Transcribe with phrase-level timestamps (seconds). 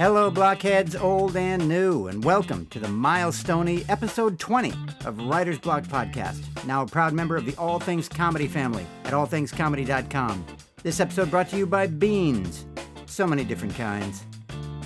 [0.00, 4.72] Hello, blockheads, old and new, and welcome to the milestoney episode 20
[5.04, 6.42] of Writer's Block Podcast.
[6.64, 10.46] Now a proud member of the All Things Comedy family at allthingscomedy.com.
[10.82, 12.64] This episode brought to you by Beans.
[13.04, 14.24] So many different kinds.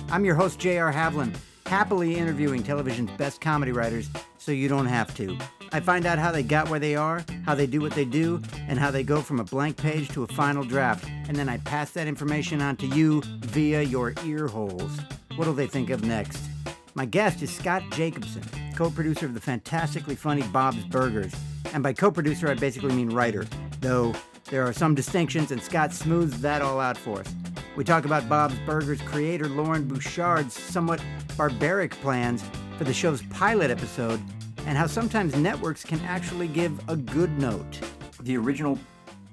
[0.09, 0.91] I'm your host, J.R.
[0.91, 1.33] Havlin,
[1.65, 5.37] happily interviewing television's best comedy writers so you don't have to.
[5.71, 8.41] I find out how they got where they are, how they do what they do,
[8.67, 11.05] and how they go from a blank page to a final draft.
[11.27, 14.99] And then I pass that information on to you via your ear holes.
[15.35, 16.39] What'll they think of next?
[16.93, 18.43] My guest is Scott Jacobson,
[18.75, 21.33] co producer of the fantastically funny Bob's Burgers.
[21.73, 23.45] And by co producer, I basically mean writer,
[23.81, 24.13] though
[24.49, 27.33] there are some distinctions, and Scott smooths that all out for us.
[27.75, 31.01] We talk about Bob's Burgers creator Loren Bouchard's somewhat
[31.35, 32.43] barbaric plans
[32.77, 34.21] for the show's pilot episode
[34.65, 37.79] and how sometimes networks can actually give a good note.
[38.21, 38.79] The original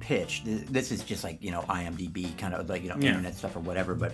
[0.01, 3.11] pitch, this is just like, you know, IMDb kind of like, you know, Yeah.
[3.11, 4.13] internet stuff or whatever, but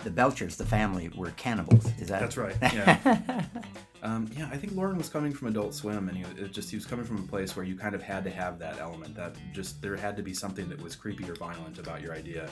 [0.00, 1.86] the Belchers, the family, were cannibals.
[2.00, 2.56] Is that That's right.
[2.74, 3.44] Yeah.
[4.02, 6.76] um, yeah, I think Loren was coming from Adult Swim, and he it just he
[6.76, 9.14] was coming from a place where you kind of had to have that element.
[9.14, 12.48] That just there had to be something that was creepy or violent about your idea.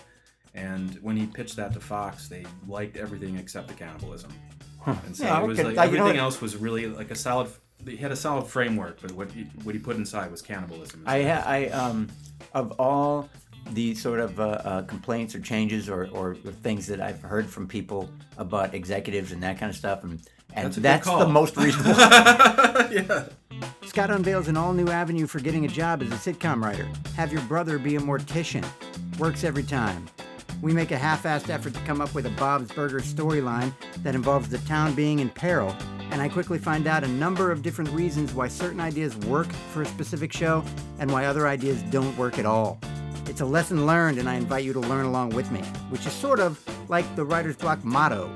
[0.59, 4.33] And when he pitched that to Fox, they liked everything except the cannibalism.
[4.87, 5.69] And so Yeah, it was okay.
[5.69, 7.49] like know everything else was really like a solid.
[7.87, 11.05] He had a solid framework, but what he, what he put inside was cannibalism.
[11.07, 12.09] I, ha- I um,
[12.55, 13.29] of all
[13.73, 17.69] the sort of uh, uh, complaints or changes or, or things that I've heard from
[17.69, 20.21] people about executives and that kind of stuff, and
[20.55, 21.91] and That's that's, the most reasonable.
[22.91, 23.25] yeah.
[23.83, 26.89] Scott unveils an all new avenue for getting a job as a sitcom writer.
[27.17, 28.65] Have your brother be a mortician.
[29.19, 30.07] Works every time.
[30.61, 34.17] We make a half assed effort to come up with a Bob's Burger storyline that
[34.17, 35.75] involves the town being in peril,
[36.11, 39.83] and I quickly find out a number of different reasons why certain ideas work for
[39.83, 40.65] a specific show
[40.99, 42.81] and why other ideas don't work at all.
[43.27, 45.61] It's a lesson learned, and I invite you to learn along with me,
[45.91, 48.29] which is sort of like the writer's block motto.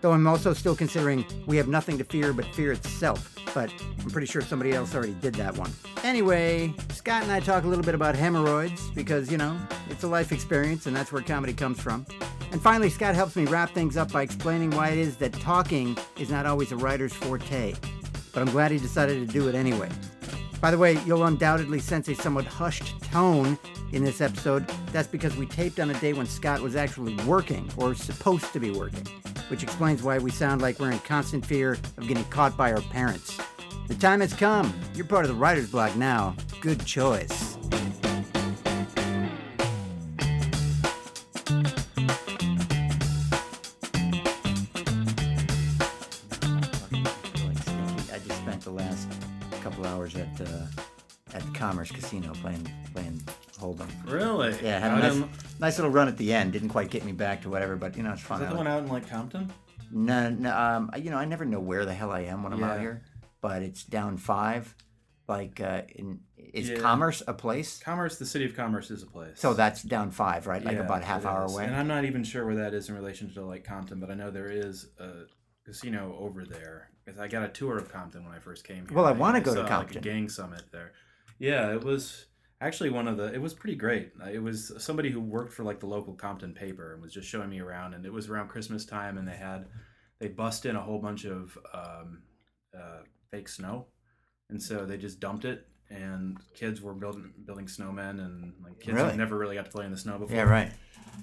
[0.00, 4.10] Though I'm also still considering we have nothing to fear but fear itself, but I'm
[4.10, 5.72] pretty sure somebody else already did that one.
[6.04, 9.58] Anyway, Scott and I talk a little bit about hemorrhoids because, you know,
[9.88, 12.06] it's a life experience and that's where comedy comes from.
[12.52, 15.96] And finally, Scott helps me wrap things up by explaining why it is that talking
[16.18, 17.74] is not always a writer's forte.
[18.32, 19.88] But I'm glad he decided to do it anyway.
[20.60, 23.58] By the way, you'll undoubtedly sense a somewhat hushed tone
[23.92, 24.66] in this episode.
[24.90, 28.58] That's because we taped on a day when Scott was actually working, or supposed to
[28.58, 29.06] be working,
[29.48, 32.80] which explains why we sound like we're in constant fear of getting caught by our
[32.80, 33.38] parents.
[33.86, 34.74] The time has come.
[34.94, 36.34] You're part of the writer's block now.
[36.60, 37.56] Good choice.
[48.12, 49.08] I just spent the last
[49.70, 50.66] couple hours at uh,
[51.34, 53.20] at the Commerce Casino playing playing
[53.58, 53.88] Hold'em.
[54.08, 54.56] Really?
[54.62, 55.28] Yeah, had a nice, in-
[55.58, 56.52] nice little run at the end.
[56.52, 58.40] Didn't quite get me back to whatever, but you know it's fun.
[58.40, 59.52] Is that the one out in like Compton?
[59.90, 62.62] No, no, um, you know I never know where the hell I am when I'm
[62.62, 62.80] out Yeah.
[62.80, 63.02] here,
[63.40, 64.72] but it's down five.
[65.26, 66.76] Like, uh, in is Yeah.
[66.78, 67.80] Commerce a place?
[67.80, 69.32] Commerce, the city of Commerce is a place.
[69.40, 70.64] So that's down five, right?
[70.64, 71.52] Like Yeah, about half hour is.
[71.52, 71.64] away.
[71.66, 74.14] And I'm not even sure where that is in relation to like Compton, but I
[74.14, 75.24] know there is a
[75.64, 76.90] casino over there.
[77.06, 78.96] 'Cause I got a tour of Compton when I first came here.
[78.96, 79.94] Well, I wanna go to Compton.
[79.94, 80.92] Like a gang summit there.
[81.38, 82.26] Yeah, it was
[82.60, 83.32] actually one of the.
[83.32, 84.12] It was pretty great.
[84.32, 87.48] It was somebody who worked for like the local Compton paper and was just showing
[87.50, 87.94] me around.
[87.94, 89.68] And it was around Christmas time, and they had
[90.18, 92.22] they bust in a whole bunch of um,
[92.76, 93.86] uh, fake snow,
[94.50, 95.68] and so they just dumped it.
[95.88, 99.12] And kids were building building snowmen, and like kids Really?
[99.12, 100.34] who never really got to play in the snow before.
[100.36, 100.72] yeah, right.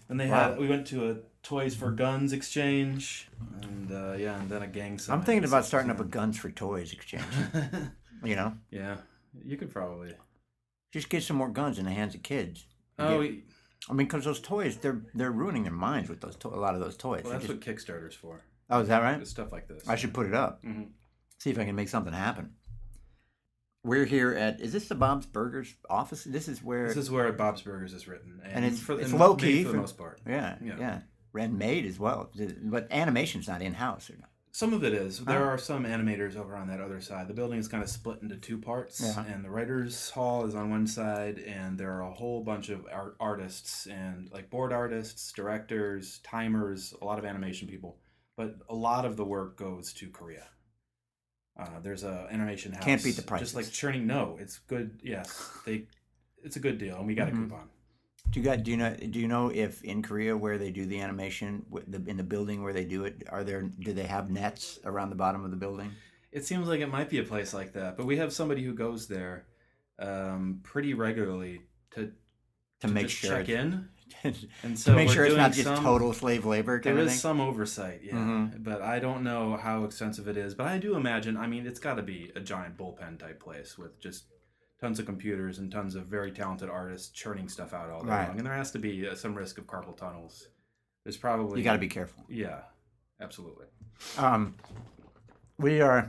[0.10, 0.52] And they Wow.
[0.52, 3.28] had we went to a Toys for Guns exchange,
[3.62, 5.00] and uh, yeah, and then a gang.
[5.10, 7.24] I'm thinking about starting up a guns for toys exchange.
[8.24, 8.98] you know, yeah,
[9.44, 10.14] you could probably.
[10.94, 12.66] just get some more guns in the hands of kids.
[13.00, 13.32] Oh, Yeah.
[13.90, 16.74] I mean, because those toys, they're they're ruining their minds with those to- a lot
[16.76, 17.24] of those toys.
[17.26, 18.40] well, that's just- what Kickstarter's for.
[18.70, 19.20] oh, is that right?
[19.20, 19.86] It's stuff like this.
[19.90, 20.64] I should put it up.
[20.64, 20.92] Mhm.
[21.40, 22.52] See if I can make something happen.
[23.84, 24.62] We're here at.
[24.62, 26.24] Is this the Bob's Burgers office?
[26.24, 26.88] This is where.
[26.88, 29.72] This is where Bob's Burgers is written, and, it's- for, it's and low key for
[29.74, 30.22] the most part.
[30.26, 31.00] yeah, yeah, Yeah.
[31.36, 32.32] And made as well,
[32.62, 34.10] but animation's not in house.
[34.10, 34.30] or not.
[34.52, 35.18] Some of it is.
[35.20, 37.28] There are some animators over on that other side.
[37.28, 39.26] The building is kind of split into two parts, Yeah.
[39.26, 42.86] and the writers' hall is on one side, and there are a whole bunch of
[42.92, 47.98] art- artists and like board artists, directors, timers, a lot of animation people.
[48.38, 50.48] But a lot of the work goes to Korea.
[51.58, 52.84] Uh, there's a animation house.
[52.84, 53.42] Can't beat the price.
[53.42, 54.08] Just like churning.
[54.08, 55.00] No, it's good.
[55.04, 55.88] Yes, they.
[56.44, 57.34] It's a good deal, and we got Mhm.
[57.34, 57.70] a coupon.
[58.32, 58.64] Do you got?
[58.64, 58.96] Do you know?
[58.96, 61.66] Do you know if in Korea where they do the animation,
[62.08, 63.62] in the building where they do it, are there?
[63.62, 65.92] Do they have nets around the bottom of the building?
[66.32, 68.74] It seems like it might be a place like that, but we have somebody who
[68.74, 69.46] goes there
[70.00, 71.62] um, pretty regularly
[71.92, 72.12] to
[72.80, 73.84] To make just sure check in, to
[74.64, 78.02] and so make sure it's not just some- total slave labor There is some oversight,
[78.04, 78.64] yeah, Mhm.
[78.64, 80.54] but I don't know how extensive it is.
[80.56, 81.38] But I do imagine.
[81.38, 84.26] I mean, it's got to be a giant bullpen type place with just
[84.80, 88.28] tons of computers and tons of very talented artists churning stuff out all day Right.
[88.28, 88.38] long.
[88.38, 90.48] And there has to be uh, some risk of carpal tunnels.
[91.04, 92.24] There's probably you got to be careful.
[92.30, 92.62] Yeah,
[93.22, 93.66] absolutely.
[94.18, 94.56] Um,
[95.58, 96.08] we are.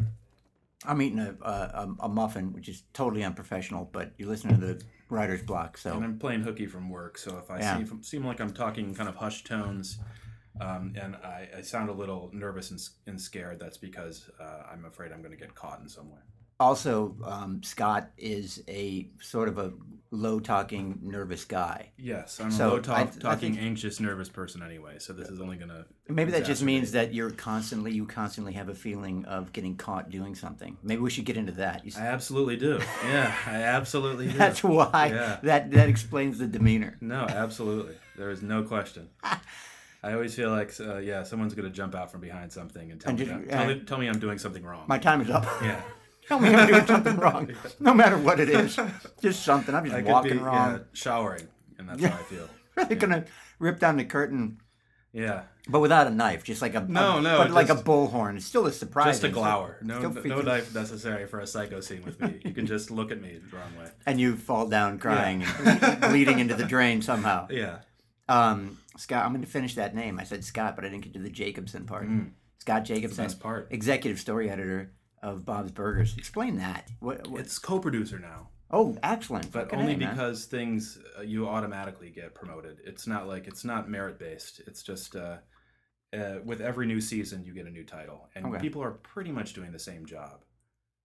[0.86, 4.82] I'm eating a, a a muffin, which is totally unprofessional, but you listen to the
[5.08, 7.84] writer's block, so And I'm playing hooky from work, so if I Yeah.
[7.84, 9.98] seem, seem like I'm talking kind of hushed tones,
[10.60, 14.84] um, and I, I sound a little nervous and, and scared, that's because uh, I'm
[14.84, 16.20] afraid I'm going to get caught in some way.
[16.60, 19.72] Also um, Scott is a sort of a
[20.10, 21.90] low talking, nervous guy.
[21.98, 24.98] Yes, I'm So, a low talk, I talking, think- anxious, nervous person anyway.
[25.00, 28.52] So this is only going to Maybe that just means that you're constantly you constantly
[28.52, 30.76] have a feeling of getting caught doing something.
[30.82, 31.82] Maybe we should get into that.
[31.98, 32.78] I absolutely do.
[33.04, 34.38] Yeah, I absolutely do.
[34.38, 35.38] that's why Yeah.
[35.42, 36.96] that that explains the demeanor.
[37.00, 37.96] No, absolutely.
[38.16, 39.08] There is no question.
[40.04, 43.00] I always feel like, uh, yeah, someone's going to jump out from behind something and
[43.00, 44.84] tell, And me, just- that- tell, uh, me, tell me I'm doing something wrong.
[44.86, 45.44] My time is up.
[45.62, 45.80] yeah.
[46.28, 47.50] Tell me I'm doing something wrong,
[47.80, 48.78] no matter what it is.
[49.22, 49.74] Just something.
[49.74, 50.72] I'm just I could walking be wrong.
[50.72, 51.48] yeah, showering,
[51.78, 52.48] and that's how I feel.
[52.88, 53.24] They're gonna
[53.58, 54.58] rip down the curtain,
[55.12, 58.36] Yeah, but without a knife, just like a No, a- no, but like a bullhorn.
[58.36, 59.20] It's still a surprise.
[59.20, 59.78] just a glower.
[59.82, 62.40] No, no knife necessary for a psycho scene with me.
[62.44, 63.90] You can just look at me the wrong way.
[64.06, 67.48] And you fall down crying and bleeding into the drain somehow.
[67.50, 67.78] Yeah,
[68.28, 70.18] Um, Scott, I'm going to finish that name.
[70.18, 72.08] I said Scott, but I didn't get to the Jacobson part.
[72.58, 73.68] Scott Jacobson, best part.
[73.70, 74.90] executive story editor
[75.24, 76.14] of Bob's Burgers.
[76.16, 76.88] Explain that.
[77.00, 79.50] What, what, it's co-producer now, oh, excellent.
[79.50, 82.78] but Fucking only A, because things uh, you automatically get promoted.
[82.84, 84.60] It's not like it's not merit based.
[84.66, 85.38] It's just uh,
[86.16, 88.58] uh, with every new season you get a new title, and Okay.
[88.60, 90.44] people are pretty much doing the same job.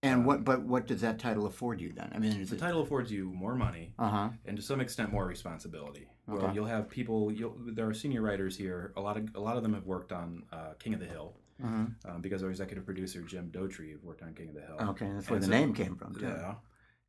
[0.03, 0.43] And what?
[0.45, 2.11] But what does that title afford you then?
[2.13, 2.59] I mean, The it?
[2.59, 4.29] title affords you more money Uh huh.
[4.45, 6.07] and to some extent more responsibility.
[6.27, 6.53] Well, Okay.
[6.53, 7.31] you'll have people.
[7.31, 8.93] You'll, there are senior writers here.
[8.95, 11.35] A lot of a lot of them have worked on uh, King of the Hill
[11.63, 11.85] Uh-huh.
[12.15, 14.89] um, because our executive producer Jim Dauterive worked on King of the Hill.
[14.91, 16.15] Okay, that's where And the so- name came from.
[16.15, 16.25] Too.
[16.27, 16.55] Yeah,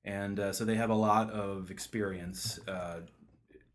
[0.04, 3.00] and uh, so they have a lot of experience uh,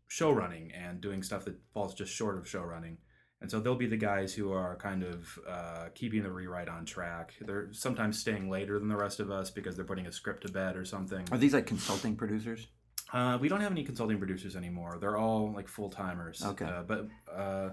[0.08, 2.98] show running and doing stuff that falls just short of show running.
[3.40, 6.86] And so they'll be the guys who are kind of uh, keeping the rewrite on
[6.86, 7.34] track.
[7.40, 10.52] They're sometimes staying later than the rest of us because they're putting a script to
[10.52, 11.22] bed or something.
[11.30, 12.66] Are these like consulting producers?
[13.12, 14.96] Uh, we don't have any consulting producers anymore.
[15.00, 16.42] They're all like full timers.
[16.44, 16.64] Okay.
[16.64, 17.70] Uh, but uh,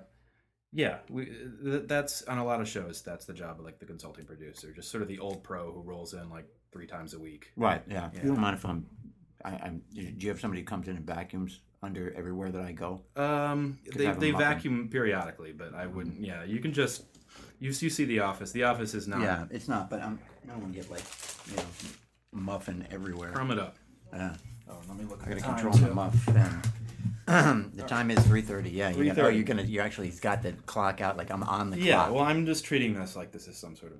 [0.74, 1.26] yeah, we
[1.64, 3.02] th- that's on a lot of shows.
[3.02, 5.82] That's the job of like the consulting producer, just sort of the old pro who
[5.82, 7.52] rolls in like three times a week.
[7.56, 7.82] Right.
[7.88, 8.10] Yeah.
[8.14, 8.22] Yeah.
[8.22, 8.86] You don't mind if I'm.
[9.46, 9.82] I, I'm.
[9.94, 13.02] Do you have somebody who comes in and vacuums under everywhere that I go?
[13.16, 16.20] Um, they they vacuum periodically, but I wouldn't.
[16.20, 17.04] Yeah, you can just
[17.60, 18.52] you you see the office.
[18.52, 19.22] The office is not.
[19.22, 19.90] Yeah, it's not.
[19.90, 20.20] But I'm.
[20.44, 21.04] I don't want to get like,
[21.50, 21.64] you know,
[22.32, 23.32] muffin everywhere.
[23.32, 23.78] Crumb it up.
[24.12, 24.36] Yeah.
[24.70, 25.94] Oh, let me look I at gotta the time, control the too.
[25.94, 26.62] muffin.
[27.28, 28.70] The uh, time is three thirty.
[28.72, 28.90] Yeah.
[28.90, 29.36] You got, oh, 3:30.
[29.36, 29.64] you're gonna.
[29.64, 31.18] You're actually got the clock out.
[31.18, 31.86] Like I'm on the clock.
[31.88, 32.14] Yeah, clock.
[32.16, 34.00] well, I'm just treating this like this is some sort of.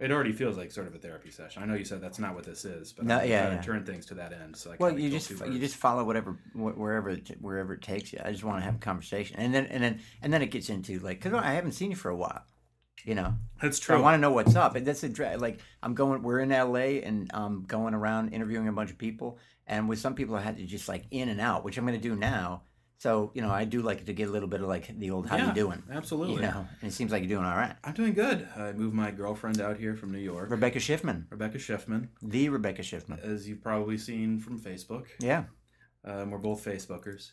[0.00, 1.62] It already feels like sort of a therapy session.
[1.62, 3.60] I know you said that's not what this is, but No, I'm yeah, trying yeah.
[3.60, 4.56] to turn things to that end.
[4.56, 7.30] So I Well, kinda you kill just two you just follow whatever wh- wherever it,
[7.40, 8.18] wherever it takes you.
[8.24, 10.68] I just want to have a conversation, and then and then and then it gets
[10.68, 12.42] into like because I haven't seen you for a while,
[13.04, 13.34] you know.
[13.62, 13.94] That's true.
[13.96, 16.22] I want to know what's up, and that's a dra- like I'm going.
[16.22, 17.00] We're in L.A.
[17.04, 20.56] and I'm going around interviewing a bunch of people, and with some people I had
[20.58, 22.62] to just like in and out, which I'm going to do now.
[22.98, 25.28] So you know I do like to get a little bit of like the old
[25.28, 26.36] how yeah, you doing, Absolutely.
[26.36, 27.74] you know, and it seems like you're doing all right.
[27.84, 28.48] I'm doing good.
[28.56, 32.82] I moved my girlfriend out here from New York, Rebecca Schiffman, Rebecca Schiffman, the Rebecca
[32.82, 33.22] Schiffman.
[33.22, 35.06] as you've probably seen from Facebook.
[35.20, 35.44] Yeah,
[36.04, 37.32] Um, we're both Facebookers.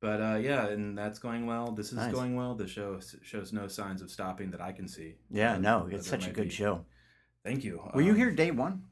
[0.00, 1.72] But uh, yeah, and that's going well.
[1.72, 2.12] This is Nice.
[2.12, 2.54] going well.
[2.54, 5.14] The show shows no signs of stopping that I can see.
[5.30, 6.84] yeah, no, it's such a good be- show.
[7.44, 7.80] Thank you.
[7.94, 8.82] Were you Um, here day one?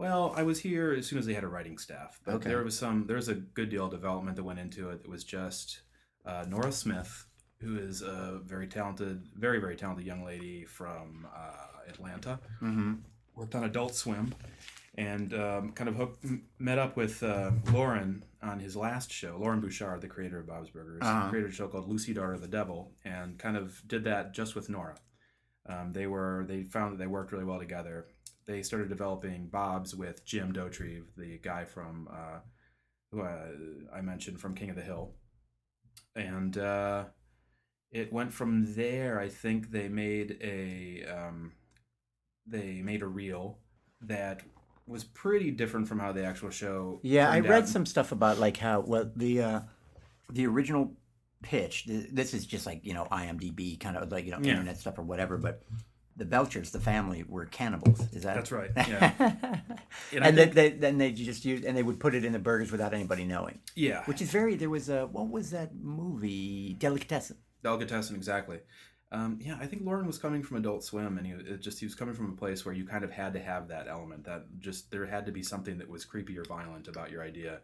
[0.00, 2.48] Well, I was here as soon as they had a writing staff, but Okay.
[2.48, 3.06] there was some.
[3.06, 5.02] There was a good deal of development that went into it.
[5.04, 5.82] It was just
[6.24, 7.26] uh, Nora Smith,
[7.58, 12.40] who is a very talented, very very talented young lady from uh, Atlanta.
[12.62, 12.94] Mm-hmm.
[13.34, 14.34] Worked on Adult Swim,
[14.94, 16.24] and um, kind of hooked,
[16.58, 19.36] met up with uh, Loren on his last show.
[19.38, 21.28] Loren Bouchard, the creator of Bob's Burgers, Uh-huh.
[21.28, 24.54] created a show called Lucy Daughter of the Devil, and kind of did that just
[24.54, 24.96] with Nora.
[25.66, 28.06] Um, they were they found that they worked really well together.
[28.50, 32.40] They started developing Bob's with Jim Dauterive, the guy from uh,
[33.12, 33.46] who uh,
[33.94, 35.12] I mentioned from King of the Hill,
[36.16, 37.04] and uh,
[37.92, 39.20] it went from there.
[39.20, 41.52] I think they made a um,
[42.44, 43.58] they made a reel
[44.00, 44.42] that
[44.88, 46.98] was pretty different from how the actual show.
[47.04, 47.68] Yeah, I turned read out.
[47.68, 49.60] some stuff about like how well the uh,
[50.32, 50.92] the original
[51.42, 51.84] pitch.
[51.86, 54.50] This is just like you know IMDb kind of like you know Yeah.
[54.54, 55.62] internet stuff or whatever, but
[56.20, 57.98] the Belchers, the family, were cannibals.
[58.12, 58.34] Is that?
[58.36, 58.70] That's right.
[58.76, 59.12] Yeah.
[60.12, 62.38] and then think- they, then they just used and they would put it in the
[62.38, 64.04] burgers without anybody knowing, yeah.
[64.04, 64.54] which is very.
[64.54, 66.74] There was a what was that movie?
[66.78, 67.38] Delicatessen.
[67.64, 68.60] Delicatessen, exactly.
[69.12, 71.86] Um, yeah, I think Loren was coming from Adult Swim, and he it just he
[71.86, 74.44] was coming from a place where you kind of had to have that element that
[74.60, 77.60] just there had to be something that was creepy or violent about your idea.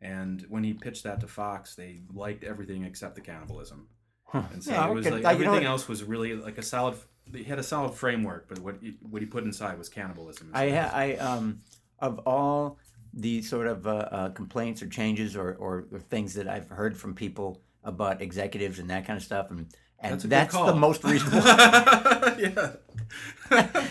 [0.00, 3.88] And when he pitched that to Fox, they liked everything except the cannibalism.
[4.32, 5.22] And so Yeah, it was okay.
[5.22, 6.96] like you know everything else was really like a solid.
[7.34, 10.50] He had a solid framework, but what he, what he put inside was cannibalism.
[10.54, 11.60] I ha- I um
[11.98, 12.78] of all
[13.12, 16.96] the sort of uh, uh, complaints or changes or, or or things that I've heard
[16.96, 19.66] from people about executives and that kind of stuff, and
[19.98, 21.38] and That's that's, the most reasonable.
[22.38, 22.72] yeah.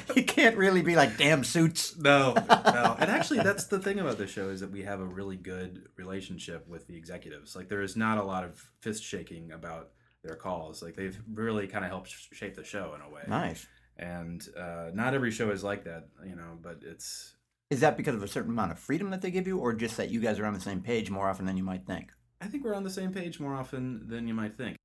[0.15, 1.98] you can't really be like damn suits.
[1.98, 2.96] No, no.
[3.00, 5.88] And actually, that's the thing about the show is that we have a really good
[5.96, 7.56] relationship with the executives.
[7.56, 9.89] Like, there is not a lot of fist shaking about
[10.25, 10.82] their calls.
[10.82, 13.22] Like, they've really kind of helped sh- shape the show in a way.
[13.27, 13.67] Nice.
[13.98, 16.58] And uh, not every show is like that, you know.
[16.62, 17.36] But it's.
[17.70, 19.98] Is that because of a certain amount of freedom that they give you, or just
[19.98, 22.12] that you guys are on the same page more often than you might think?
[22.41, 24.77] I think we're on the same page more often than you might think.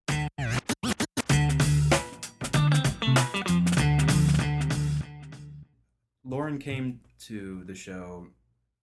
[6.24, 8.28] Loren came to the show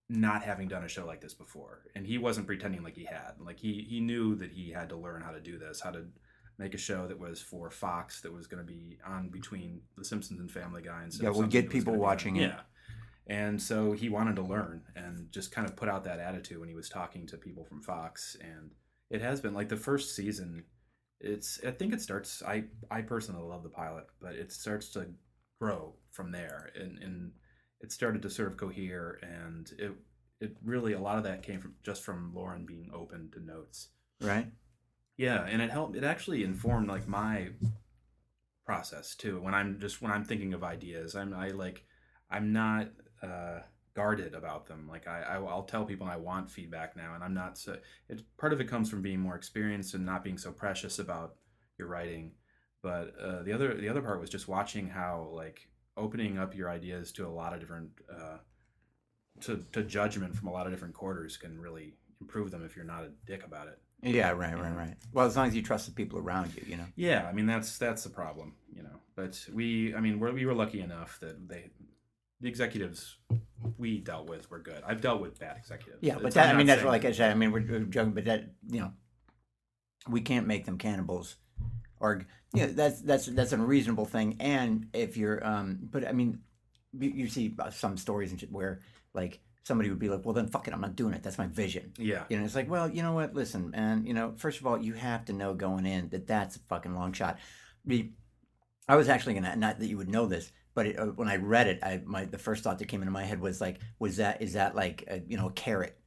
[0.09, 3.33] not having done a show like this before, and he wasn't pretending like he had.
[3.39, 6.05] Like he he knew that he had to learn how to do this, how to
[6.57, 10.03] make a show that was for Fox that was going to be on between The
[10.03, 11.03] Simpsons and Family Guy.
[11.03, 12.49] And Yeah, we'll get people gonna be on- watching it.
[12.49, 12.61] Yeah.
[13.29, 16.69] And so he wanted to learn and just kind of put out that attitude when
[16.69, 18.35] he was talking to people from Fox.
[18.39, 18.71] And
[19.09, 20.63] it has been like the first season.
[21.19, 22.41] It's I think it starts.
[22.41, 25.07] I I personally love the pilot, but it starts to
[25.59, 27.31] grow from there, and and
[27.81, 29.91] it started to sort of cohere, and it
[30.39, 33.89] it really a lot of that came from just from Loren being open to notes.
[34.21, 34.47] Right.
[35.17, 35.95] Yeah, and it helped.
[35.95, 37.49] It actually informed like my
[38.65, 39.41] process too.
[39.41, 41.83] When I'm just when I'm thinking of ideas, I'm I like
[42.29, 42.89] I'm not
[43.23, 43.59] uh,
[43.95, 44.87] guarded about them.
[44.87, 47.77] Like I, I will tell people I want feedback now, and I'm not so.
[48.09, 51.35] It part of it comes from being more experienced and not being so precious about
[51.79, 52.33] your writing.
[52.83, 56.69] But uh, the other the other part was just watching how like opening up your
[56.69, 58.37] ideas to a lot of different uh,
[59.41, 62.85] to to judgment from a lot of different quarters can really improve them if you're
[62.85, 63.79] not a dick about it.
[64.01, 64.29] Yeah.
[64.31, 64.57] Right.
[64.57, 64.75] Right.
[64.75, 64.95] Right.
[65.13, 66.85] Well, as long as you trust the people around you, you know.
[66.95, 68.89] Yeah, I mean that's that's the problem, you know.
[69.15, 71.71] But we, I mean, we're, we were lucky enough that they,
[72.39, 73.17] the executives
[73.79, 74.83] we dealt with were good.
[74.85, 75.97] I've dealt with bad executives.
[76.01, 77.31] Yeah, but It's- that, I'm mean, that's like I said.
[77.31, 78.93] I mean, we're, we're joking, but that you know,
[80.07, 81.35] we can't make them cannibals,
[81.99, 82.21] or
[82.53, 84.37] you know, that's that's that's a reasonable thing.
[84.39, 86.39] And if you're, um, but I mean,
[86.93, 88.81] you, you see some stories and shit where
[89.15, 91.21] like somebody would be like, well, then fuck it, I'm not doing it.
[91.21, 91.91] That's my vision.
[91.97, 93.35] Yeah, You know, it's like, well, you know what?
[93.35, 94.05] Listen, man.
[94.05, 96.95] You know, first of all, you have to know going in that that's a fucking
[96.95, 97.37] long shot.
[97.85, 98.09] The,
[98.87, 101.35] I was actually gonna not that you would know this, but it, uh, when I
[101.35, 104.17] read it, I my the first thought that came into my head was like, was
[104.17, 105.99] that is that like a, you know a carrot?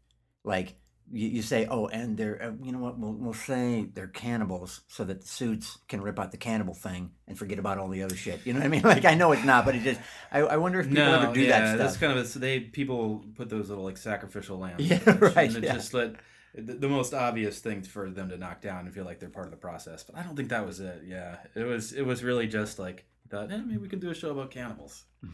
[0.43, 0.76] Like
[1.12, 2.99] you, you say, oh, and they're uh, you know what?
[2.99, 7.11] We'll we'll say they're cannibals so that the suits can rip out the cannibal thing
[7.26, 8.40] and forget about all the other shit.
[8.45, 8.83] You know what I mean?
[8.90, 10.00] Like I know it's not, but it just
[10.33, 12.38] I, I wonder if people no, ever do yeah, that that's kind of a, so
[12.38, 14.83] they people put those little like sacrificial lambs.
[14.83, 15.75] Yeah, right, And yeah.
[15.75, 16.14] just let
[16.55, 19.47] the, the most obvious thing for them to knock down and feel like they're part
[19.47, 20.02] of the process.
[20.02, 21.02] But I don't think that was it.
[21.07, 24.14] Yeah, it was it was really just like thought, eh, maybe we can do a
[24.14, 25.05] show about cannibals.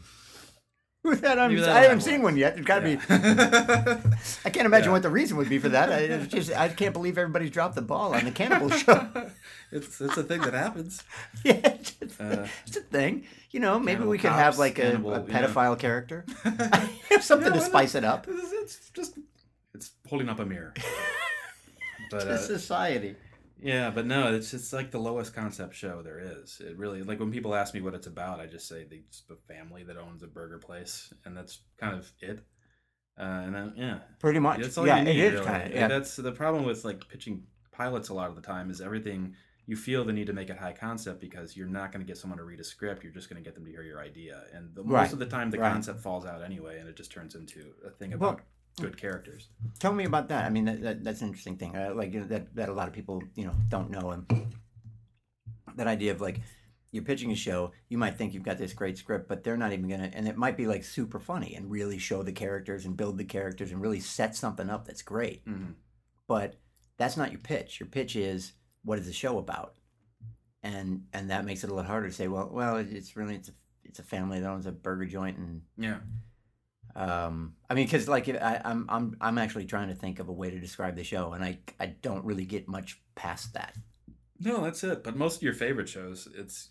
[1.21, 2.37] That, I'm, I haven't seen one.
[2.37, 2.57] yet.
[2.59, 2.97] It's got to be.
[4.45, 4.93] I can't imagine Yeah.
[4.93, 5.91] what the reason would be for that.
[5.93, 9.09] I, it's just, I can't believe everybody's dropped the ball on the cannibal show.
[9.71, 11.03] it's it's a thing that happens.
[11.45, 11.55] yeah,
[12.01, 13.25] it's, Uh, it's a thing.
[13.51, 15.41] You know, maybe we could have like a, cannibal, a yeah.
[15.47, 16.25] pedophile character,
[17.21, 18.27] something Yeah, to spice it up.
[18.29, 19.19] It's, it's just
[19.75, 20.75] it's holding up a mirror.
[22.11, 23.17] But To uh, society.
[23.61, 26.61] Yeah, but no, it's it's like the lowest concept show there is.
[26.65, 29.03] It really like when people ask me what it's about, I just say the
[29.49, 32.45] family that owns a burger place, and that's kind of it.
[33.19, 34.61] Uh, and then yeah, Pretty much.
[34.61, 35.17] that's all yeah, you need.
[35.19, 35.47] it is really.
[35.47, 35.67] kind of.
[35.69, 35.89] And Yeah.
[35.89, 39.35] That's the problem with like pitching pilots a lot of the time is everything
[39.67, 42.19] you feel the need to make it high concept because you're not going to get
[42.19, 43.03] someone to read a script.
[43.03, 45.19] You're just going to get them to hear your idea, and the, Right, most of
[45.19, 45.73] the time the right.
[45.73, 48.43] concept falls out anyway, and it just turns into a thing Well- about
[48.81, 49.49] good characters.
[49.79, 50.45] Tell me about that.
[50.45, 51.77] I mean, that, that, that's an interesting thing.
[51.77, 54.27] Uh, like that that a lot of people you know don't know, and
[55.77, 56.41] that idea of like
[56.93, 59.73] you're pitching a show, you might think you've got this great script, but they're not
[59.73, 62.97] even gonna, and it might be like super funny and really show the characters and
[62.97, 65.43] build the characters and really set something up that's great.
[65.45, 65.73] hmm
[66.27, 66.57] But
[66.97, 67.81] that's not your pitch.
[67.81, 68.53] Your pitch is
[68.85, 69.75] what is the show about,
[70.63, 72.29] and and that makes it a lot harder to say.
[72.29, 73.53] Well, well, it's really it's a
[73.85, 75.99] it's a family that owns a burger joint and Yeah.
[76.97, 80.33] Um, I mean, because like I, I'm I'm I'm actually trying to think of a
[80.33, 83.75] way to describe the show, and I I don't really get much past that.
[84.41, 85.05] No, that's it.
[85.05, 86.71] But most of your favorite shows, it's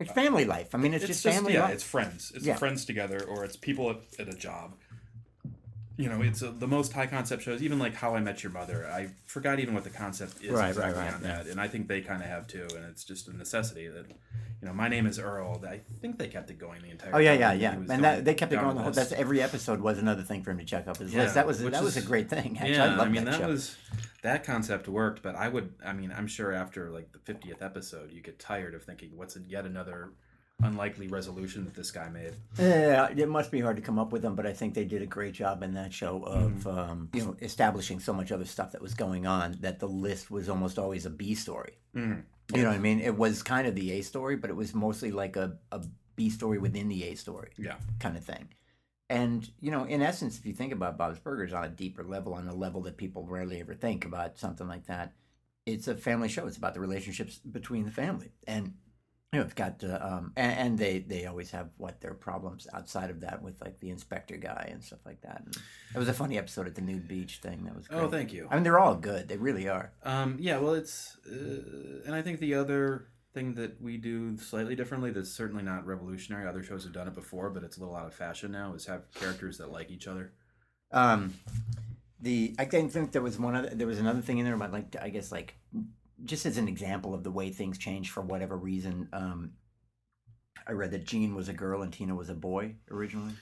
[0.00, 0.74] It's family life.
[0.74, 1.74] I mean, it's, just family yeah, life.
[1.74, 2.32] it's friends.
[2.34, 2.56] It's Yeah.
[2.56, 4.74] friends together, or it's people at, at a job.
[5.98, 7.62] You know, it's uh the most high concept shows.
[7.62, 10.60] Even like How I Met Your Mother, I forgot even what the concept is Right,
[10.60, 11.42] right, exactly right, on yeah.
[11.42, 12.66] that, and I think they kind of have too.
[12.74, 15.64] And it's just a necessity that, you know, my name is Earl.
[15.66, 17.14] I think they kept it going the entire.
[17.14, 18.76] Oh yeah, yeah, yeah, and that they kept it going.
[18.76, 21.22] The whole, that's every episode was another thing for him to check up his Yeah,
[21.22, 21.34] list.
[21.34, 22.58] That was that was a great thing.
[22.58, 23.76] Actually, yeah, I love mean that, that, was
[24.22, 28.12] that concept worked, but I would, I mean, I'm sure after like the 50th episode,
[28.12, 30.10] you get tired of thinking, what's yet another
[30.66, 32.34] unlikely resolution that this guy made.
[32.58, 35.02] Yeah, it must be hard to come up with them, but I think they did
[35.02, 36.68] a great job in that show of Mm-hmm.
[36.68, 40.30] um, you know establishing so much other stuff that was going on that the list
[40.30, 41.78] was almost always a B story.
[41.94, 42.22] Mhm.
[42.54, 43.00] You know what I mean?
[43.00, 45.82] It was kind of the A story, but it was mostly like a, a
[46.14, 47.74] B story within the A story Yeah.
[47.98, 48.48] kind of thing.
[49.10, 52.34] And you know, in essence, if you think about Bob's Burgers on a deeper level,
[52.34, 55.12] on a level that people rarely ever think about something like that,
[55.64, 56.46] it's a family show.
[56.46, 58.74] It's about the relationships between the family, and
[59.36, 62.66] you know, it's got uh, um, and, and they they always have what their problems
[62.72, 65.42] outside of that with like the inspector guy and stuff like that.
[65.44, 65.54] And
[65.94, 67.64] it was a funny episode at the nude beach thing.
[67.64, 68.00] That was great.
[68.00, 68.48] Oh, thank you.
[68.50, 69.28] I mean, they're all good.
[69.28, 69.92] They really are.
[70.04, 74.74] Um, yeah, well, it's, uh, and I think the other thing that we do slightly
[74.74, 76.48] differently that's certainly not revolutionary.
[76.48, 78.72] Other shows have done it before, but it's a little out of fashion now.
[78.72, 80.32] Is have characters that like each other.
[80.92, 81.34] Um,
[82.22, 83.68] the I think there was one other.
[83.68, 85.56] There was another thing in there about like I guess like
[86.24, 89.08] just as an example of the way things change for whatever reason.
[89.12, 89.52] Um,
[90.66, 93.34] I read that Gene was a girl and Tina was a boy originally.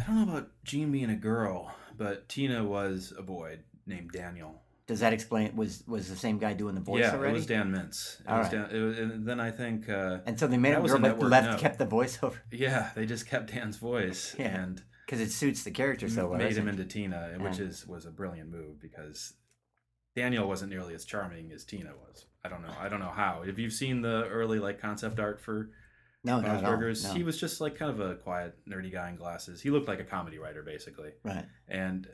[0.00, 4.62] I don't know about Gene being a girl, but Tina was a boy named Daniel.
[4.86, 5.54] Does that explain?
[5.54, 7.32] Was was the same guy doing the voice yeah, already?
[7.32, 8.20] it was Dan Mintz.
[8.20, 8.70] It All was right.
[8.70, 11.18] Dan, it was, and then I think, uh, and so they made a girl, but
[11.20, 11.58] left note.
[11.60, 14.46] kept the voiceover yeah, they just kept Dan's voice Yeah.
[14.62, 16.38] and because it suits the character so well.
[16.38, 16.72] made him it?
[16.72, 17.66] into Tina, which Yeah.
[17.66, 19.34] is was a brilliant move because
[20.16, 22.26] Daniel wasn't nearly as charming as Tina was.
[22.44, 22.74] I don't know.
[22.80, 23.42] I don't know how.
[23.46, 25.70] If you've seen the early like concept art for
[26.24, 26.70] no, Bob's not at all.
[26.72, 27.14] Burgers, No.
[27.14, 29.60] he was just like kind of a quiet, nerdy guy in glasses.
[29.60, 31.44] He looked like a comedy writer basically, right.
[31.68, 32.08] and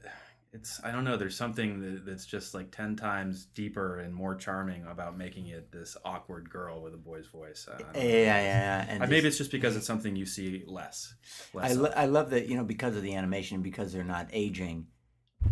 [0.52, 1.16] it's I don't know.
[1.16, 5.72] There's something that, that's just like ten times deeper and more charming about making it
[5.72, 7.66] this awkward girl with a boy's voice.
[7.68, 8.87] Yeah, yeah, yeah.
[8.88, 11.14] And Uh, maybe it's just because it's something you see less.
[11.54, 14.28] less I, lo- I love that you know because of the animation because they're not
[14.33, 14.87] aging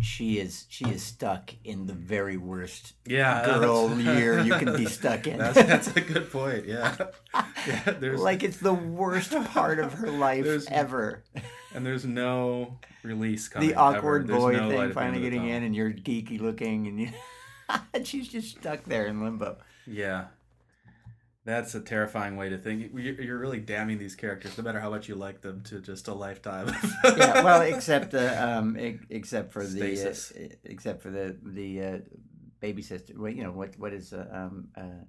[0.01, 4.85] she is she is stuck in the very worst yeah, girl year you can be
[4.85, 6.65] stuck in That's, that's a good point.
[6.65, 6.95] Yeah,
[7.67, 7.95] yeah.
[7.99, 11.23] There's like it's the worst part of her life ever
[11.73, 13.69] and there's no release coming.
[13.69, 14.27] the awkward.
[14.27, 17.09] Boy no thing finally end of the getting in and you're geeky looking and you
[17.93, 20.25] and she's just stuck there in limbo Yeah,
[21.45, 22.91] that's a terrifying way to think.
[22.95, 26.13] You're really damning these characters, no matter how much you like them, to just a
[26.13, 26.73] lifetime.
[27.03, 28.77] yeah well except uh, um
[29.09, 31.97] except for the uh, except for the the uh,
[32.59, 35.03] baby sister wait you know what what is uh, um uh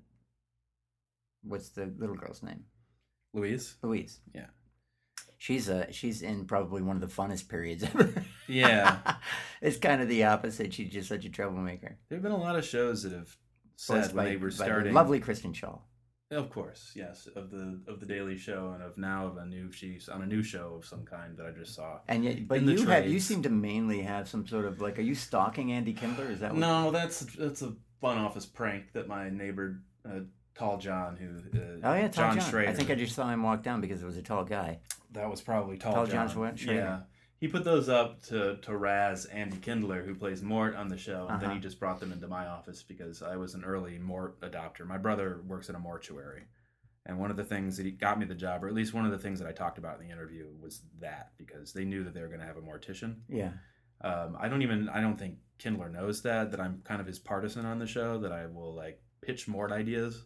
[1.44, 2.64] what's the little girl's name
[3.34, 3.74] Louise.
[3.82, 4.20] Louise.
[4.34, 4.46] Yeah.
[5.38, 8.14] She's uh she's in probably one of the funnest periods ever.
[8.48, 9.16] Yeah.
[9.60, 10.72] it's kind of the opposite.
[10.72, 11.98] She's just such a troublemaker.
[12.08, 13.36] There have been a lot of shows that have
[13.76, 14.94] said when they were the starting.
[14.94, 15.80] lovely Kristen Schaal.
[16.34, 19.70] Of course, yes, of the of the Daily Show and of now of a new
[19.70, 22.00] she's on a new show of some kind that I just saw.
[22.08, 25.02] And yet, but you have you seem to mainly have some sort of like, are
[25.02, 26.30] you stalking Andy Kindler?
[26.30, 30.20] Is that what No, that's that's a fun office prank that my neighbor, uh,
[30.54, 32.50] Tall John, who uh, Oh yeah, tall John, John.
[32.50, 32.68] Schroeder.
[32.68, 34.80] I think I just saw him walk down because it was a tall guy.
[35.12, 36.28] that was probably Tall, Tall John.
[36.28, 36.74] John Schroeder.
[36.74, 37.00] Yeah,
[37.40, 41.26] he put those up to to razz Andy Kindler, who plays Mort on the show,
[41.28, 41.54] and then Uh-huh.
[41.56, 44.86] he just brought them into my office because I was an early Mort adopter.
[44.86, 46.44] My brother works at a mortuary.
[47.06, 49.04] And one of the things that he got me the job, or at least one
[49.04, 52.02] of the things that I talked about in the interview, was that because they knew
[52.02, 53.16] that they were going to have a mortician.
[53.28, 53.52] Yeah.
[54.00, 57.18] Um, I don't even I don't think Kindler knows that that I'm kind of his
[57.18, 60.24] partisan on the show that I will like pitch Mort ideas.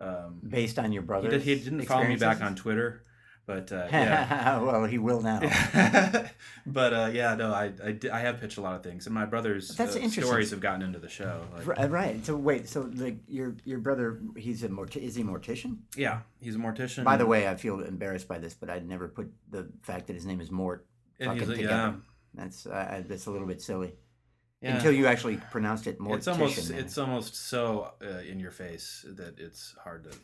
[0.00, 1.28] Um, Based on your brother.
[1.28, 3.04] did, he didn't follow me back on Twitter,
[3.46, 4.60] but uh, yeah.
[4.60, 5.40] well, he will now.
[6.66, 9.24] but uh, yeah, no, I, I I have pitched a lot of things, and my
[9.24, 11.42] brother's That's uh, stories have gotten into the show.
[11.66, 12.24] Like, Right.
[12.24, 12.68] So wait.
[12.68, 14.96] So like your your brother, he's a mort.
[14.96, 15.78] Is he a mortician?
[15.96, 17.04] yeah, he's a mortician.
[17.04, 20.14] By the way, I feel embarrassed by this, but I'd never put the fact that
[20.14, 20.86] his name is Mort
[21.18, 21.62] fucking together.
[21.64, 21.92] yeah,
[22.34, 23.94] That's uh, that's a little bit silly.
[24.60, 24.76] yeah.
[24.76, 26.16] Until you actually pronounced it mortician.
[26.16, 30.16] it's almost it's almost so uh, in your face that it's hard to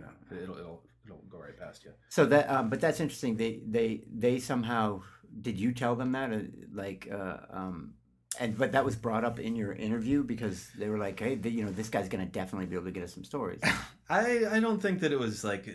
[0.00, 0.08] Yeah.
[0.30, 1.90] you know it'll it'll it'll go right past you.
[2.08, 2.50] so that.
[2.50, 3.36] Um, but that's interesting.
[3.36, 5.02] They they they somehow
[5.40, 6.38] did you tell them that uh,
[6.72, 7.94] like uh, um,
[8.40, 11.54] and but that was brought up in your interview because they were like, hey, th-
[11.54, 13.60] you know, this guy's gonna definitely be able to get us some stories.
[14.08, 15.68] I I don't think that it was like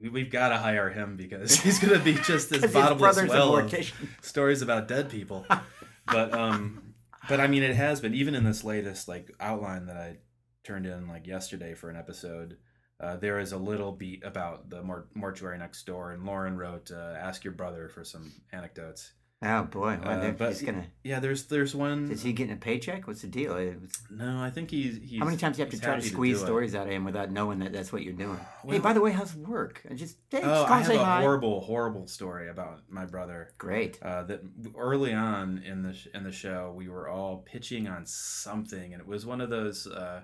[0.00, 3.92] we- we've got to hire him because he's gonna be just this bottomless well of
[4.22, 5.46] stories about dead people.
[6.06, 6.94] but um,
[7.28, 10.18] but I mean, it has been even in this latest like outline that I
[10.64, 12.56] turned in like yesterday for an episode.
[13.00, 16.90] Uh, there is a little beat about the mor- mortuary next door, and Loren wrote,
[16.90, 20.84] uh, "Ask your brother for some anecdotes." Oh boy, well, Uh, but just gonna.
[21.02, 22.10] yeah, there's there's one.
[22.10, 23.06] Is he getting a paycheck?
[23.06, 23.56] What's the deal?
[23.56, 24.98] It was- No, I think he's.
[24.98, 26.44] he's How many times do you have to try to squeeze it.
[26.44, 28.38] stories out of him without knowing that that's what you're doing?
[28.68, 29.80] hey, by the way, how's work?
[29.90, 31.20] I Just, hey, Oh, just I have a hi.
[31.22, 33.54] horrible, horrible story about my brother.
[33.56, 33.98] Great.
[34.02, 34.42] Uh, that
[34.76, 39.00] early on in the sh- in the show, we were all pitching on something, and
[39.00, 40.20] it was one of those uh,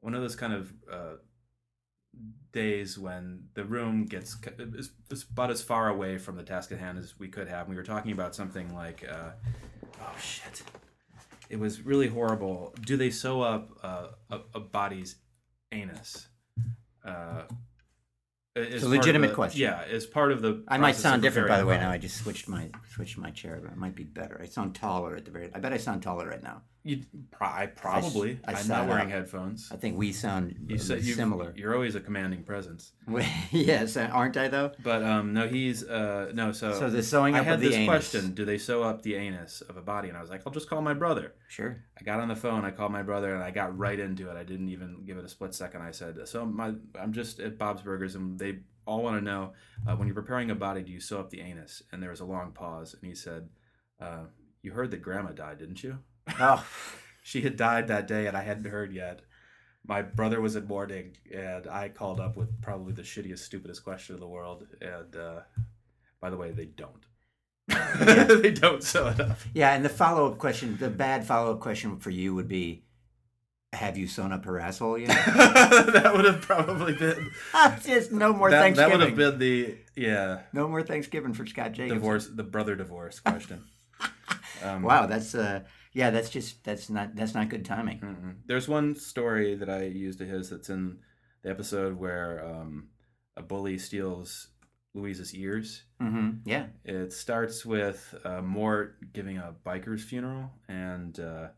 [0.00, 1.14] one of those kind of uh,
[2.52, 6.78] days when the room gets is, is about as far away from the task at
[6.78, 7.68] hand as we could have.
[7.68, 9.30] We were talking about something like, uh,
[10.00, 10.62] oh shit,
[11.48, 12.74] it was really horrible.
[12.84, 15.16] Do they sew up uh, a, a body's
[15.72, 16.28] anus?
[17.04, 17.42] Uh,
[18.54, 19.62] It's a legitimate question.
[19.62, 20.62] Yeah, as part of the.
[20.68, 21.78] I might sound different, by the way.
[21.78, 24.38] Now I just switched my switched my chair, but it might be better.
[24.42, 25.48] I sound taller at the very.
[25.54, 26.62] I bet I sound taller right now.
[26.84, 27.02] You,
[27.40, 28.40] I probably.
[28.44, 29.10] I I, am not wearing up.
[29.10, 29.68] headphones.
[29.70, 31.52] I think we sound You said similar.
[31.56, 32.92] You're always a commanding presence.
[33.52, 34.72] yes, aren't I though?
[34.82, 36.50] But um, no, he's uh, no.
[36.50, 37.88] So, So the sewing I up had the this anus.
[38.10, 40.08] question: Do they sew up the anus of a body?
[40.08, 41.34] And I was like, I'll just call my brother.
[41.46, 41.84] Sure.
[42.00, 42.64] I got on the phone.
[42.64, 44.36] I called my brother, and I got right into it.
[44.36, 45.82] I didn't even give it a split second.
[45.82, 49.52] I said, "So my, I'm just at Bob's Burgers, and they all want to know
[49.86, 52.20] uh, when you're preparing a body, do you sew up the anus?" And there was
[52.20, 53.48] a long pause, and he said,
[54.00, 54.24] uh,
[54.62, 55.98] "You heard that Grandma died, didn't you?"
[56.40, 56.64] Oh,
[57.24, 59.20] She had died that day, and I hadn't heard yet.
[59.86, 64.14] My brother was in mourning, and I called up with probably the shittiest, stupidest question
[64.16, 64.66] in the world.
[64.80, 65.40] And uh,
[66.20, 67.06] by the way, they don't.
[68.42, 69.38] they don't sew it up.
[69.54, 69.72] yeah.
[69.72, 72.84] And the follow up question, the bad follow up question for you would be,
[73.72, 75.08] have you sewn up her asshole yet?
[75.26, 77.30] that would have probably been
[77.84, 78.98] Just no more that, that Thanksgiving.
[78.98, 81.94] would have been the yeah no more Thanksgiving for Scott Jacobs.
[81.94, 83.64] divorce the brother divorce question.
[84.62, 85.60] Um, Wow, that's uh,
[85.92, 88.00] yeah, that's just that's not that's not good timing.
[88.00, 88.34] Mm-mm.
[88.46, 90.98] There's one story that I used of his that's in
[91.42, 92.88] the episode where um,
[93.36, 94.48] a bully steals
[94.94, 95.84] Louise's ears.
[96.00, 96.30] Mm-hmm.
[96.44, 96.66] Yeah.
[96.84, 101.48] It starts with uh, Mort giving a biker's funeral, and uh,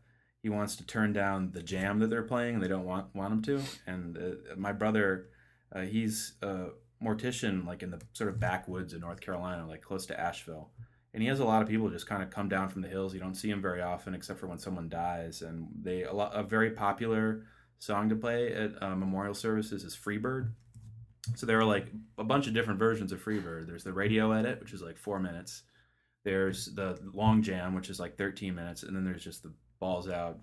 [0.41, 2.55] he wants to turn down the jam that they're playing.
[2.55, 3.61] and They don't want want him to.
[3.87, 5.29] And uh, my brother,
[5.73, 6.67] uh, he's a
[7.03, 10.71] mortician, like in the sort of backwoods of North Carolina, like close to Asheville.
[11.15, 13.13] And he has a lot of people just kind of come down from the hills.
[13.13, 15.41] You don't see him very often, except for when someone dies.
[15.41, 17.45] And they a, lot, a very popular
[17.79, 20.51] song to play at uh, memorial services is "Freebird."
[21.37, 23.65] So there are like a bunch of different versions of Freebird.
[23.65, 25.63] There's the radio edit, which is like four minutes.
[26.25, 30.09] There's the long jam, which is like 13 minutes, and then there's just the balls
[30.09, 30.39] out,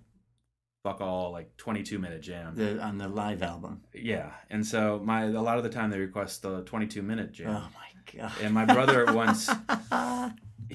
[0.81, 2.55] fuck all, like 22 minute jam.
[2.55, 3.83] The on the live album.
[3.93, 7.51] Yeah, and so my a lot of the time they request the 22 minute jam.
[7.51, 8.31] Oh my god.
[8.41, 9.49] And my brother once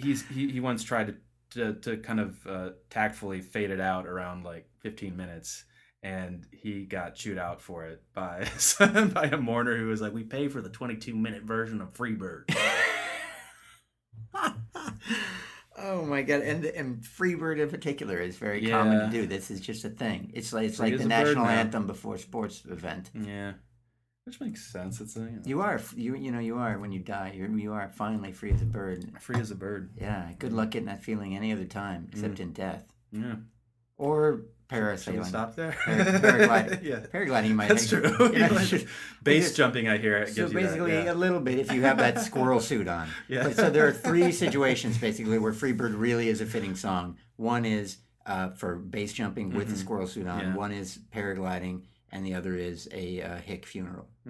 [0.02, 1.14] he's he, he once tried to
[1.50, 5.64] to, to kind of uh, tactfully fade it out around like 15 minutes
[6.02, 8.46] and he got chewed out for it by
[8.78, 12.44] by a mourner who was like we pay for the 22 minute version of freebird
[15.78, 16.42] oh my god!
[16.42, 19.26] And and Freebird in particular is very common to do.
[19.26, 20.30] This is just a thing.
[20.34, 23.10] It's like it's Free like the a bird national anthem before sports event.
[23.14, 23.52] yeah
[24.28, 26.92] which makes sense it's a, you know, You are you you know you are when
[26.92, 27.32] you die.
[27.34, 29.10] You you are finally free as a bird.
[29.20, 30.30] free as a bird Yeah.
[30.38, 33.36] Good luck getting that feeling any other time except in death yeah
[33.96, 35.24] or parasailing.
[35.24, 36.82] stop there Par- paragliding.
[36.90, 37.68] yeah Paragliding, you might.
[37.68, 38.86] that's true you know, You might- just-
[39.22, 41.12] base jumping i hear it So gives you that, basically, yeah.
[41.12, 43.08] a little bit if you have that squirrel suit on.
[43.28, 43.44] Yeah.
[43.44, 47.16] But so there are three situations basically where Freebird really is a fitting song.
[47.36, 50.40] One is uh, for base jumping with the squirrel suit on.
[50.40, 50.50] Mm-hmm.
[50.50, 50.56] Yeah.
[50.56, 51.76] One is paragliding,
[52.10, 54.08] and the other is a uh, hick funeral.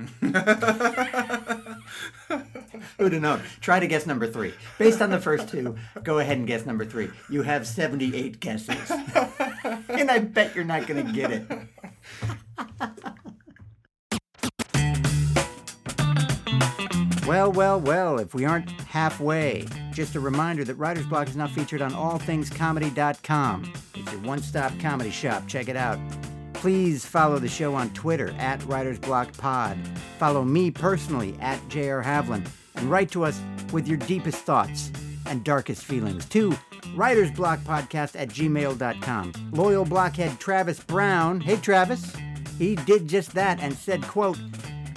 [2.99, 3.43] Who'd have known?
[3.61, 4.55] Try to guess number three.
[4.79, 7.11] Based on the first two, go ahead and guess number three.
[7.29, 8.91] You have seventy-eight guesses,
[9.89, 11.47] and I bet you're not going to get it.
[17.27, 21.47] Well, well, well, if we aren't halfway, just a reminder that Writer's Block is now
[21.47, 23.73] featured on allthingscomedy.com.
[23.95, 25.47] It's your one stop comedy shop.
[25.47, 25.99] Check it out.
[26.61, 29.79] Please follow the show on Twitter at Writer's Block Pod.
[30.19, 32.45] Follow me personally at JR Havlin
[32.75, 33.41] and write to us
[33.73, 34.91] with your deepest thoughts
[35.27, 36.51] and darkest feelings to
[36.97, 39.33] Podcast at gmail.com.
[39.53, 41.41] Loyal blockhead Travis Brown.
[41.41, 42.13] Hey, Travis.
[42.59, 44.39] He did just that and said, quote,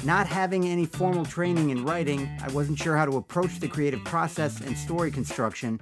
[0.03, 4.03] not having any formal training in writing, I wasn't sure how to approach the creative
[4.03, 5.79] process and story construction.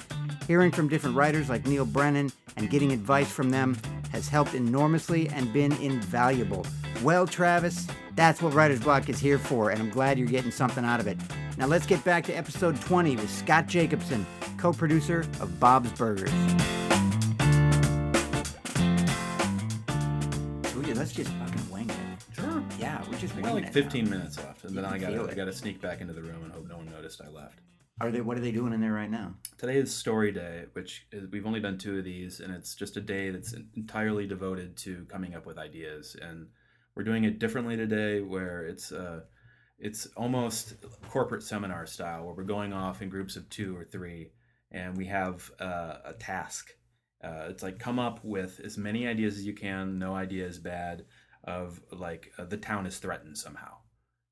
[0.47, 3.77] Hearing from different writers like Neal Brennan and getting advice from them
[4.11, 6.65] has helped enormously and been invaluable.
[7.03, 10.83] Well, Travis, that's what Writer's Block is here for, and I'm glad you're getting something
[10.83, 11.17] out of it.
[11.57, 14.25] Now let's get back to episode 20 with Scott Jacobson,
[14.57, 16.31] co producer of Bob's Burgers.
[23.69, 24.09] Just I one got like minute 15 now.
[24.09, 26.43] minutes left, and You then I got I got to sneak back into the room
[26.43, 27.59] and hope no one noticed I left.
[28.01, 28.21] Are they?
[28.21, 29.35] What are they doing in there right now?
[29.57, 32.97] Today is story day, which is, we've only done two of these, and it's just
[32.97, 36.15] a day that's entirely devoted to coming up with ideas.
[36.21, 36.47] And
[36.95, 39.21] we're doing it differently today, where it's uh,
[39.79, 40.75] it's almost
[41.09, 44.31] corporate seminar style, where we're going off in groups of two or three,
[44.71, 46.71] and we have uh, a task.
[47.21, 49.99] Uh, it's like come up with as many ideas as you can.
[49.99, 51.05] No idea is bad.
[51.49, 53.77] Of like uh, the town is threatened somehow,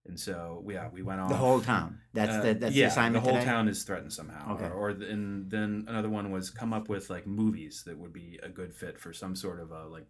[0.06, 1.99] and so yeah, we went on The whole town.
[2.13, 3.51] That's uh, the that's yeah, the assignment the whole today?
[3.51, 4.53] town is threatened somehow.
[4.53, 4.65] Okay.
[4.65, 8.39] Or, or and then another one was come up with like movies that would be
[8.43, 10.08] a good fit for some sort of a like.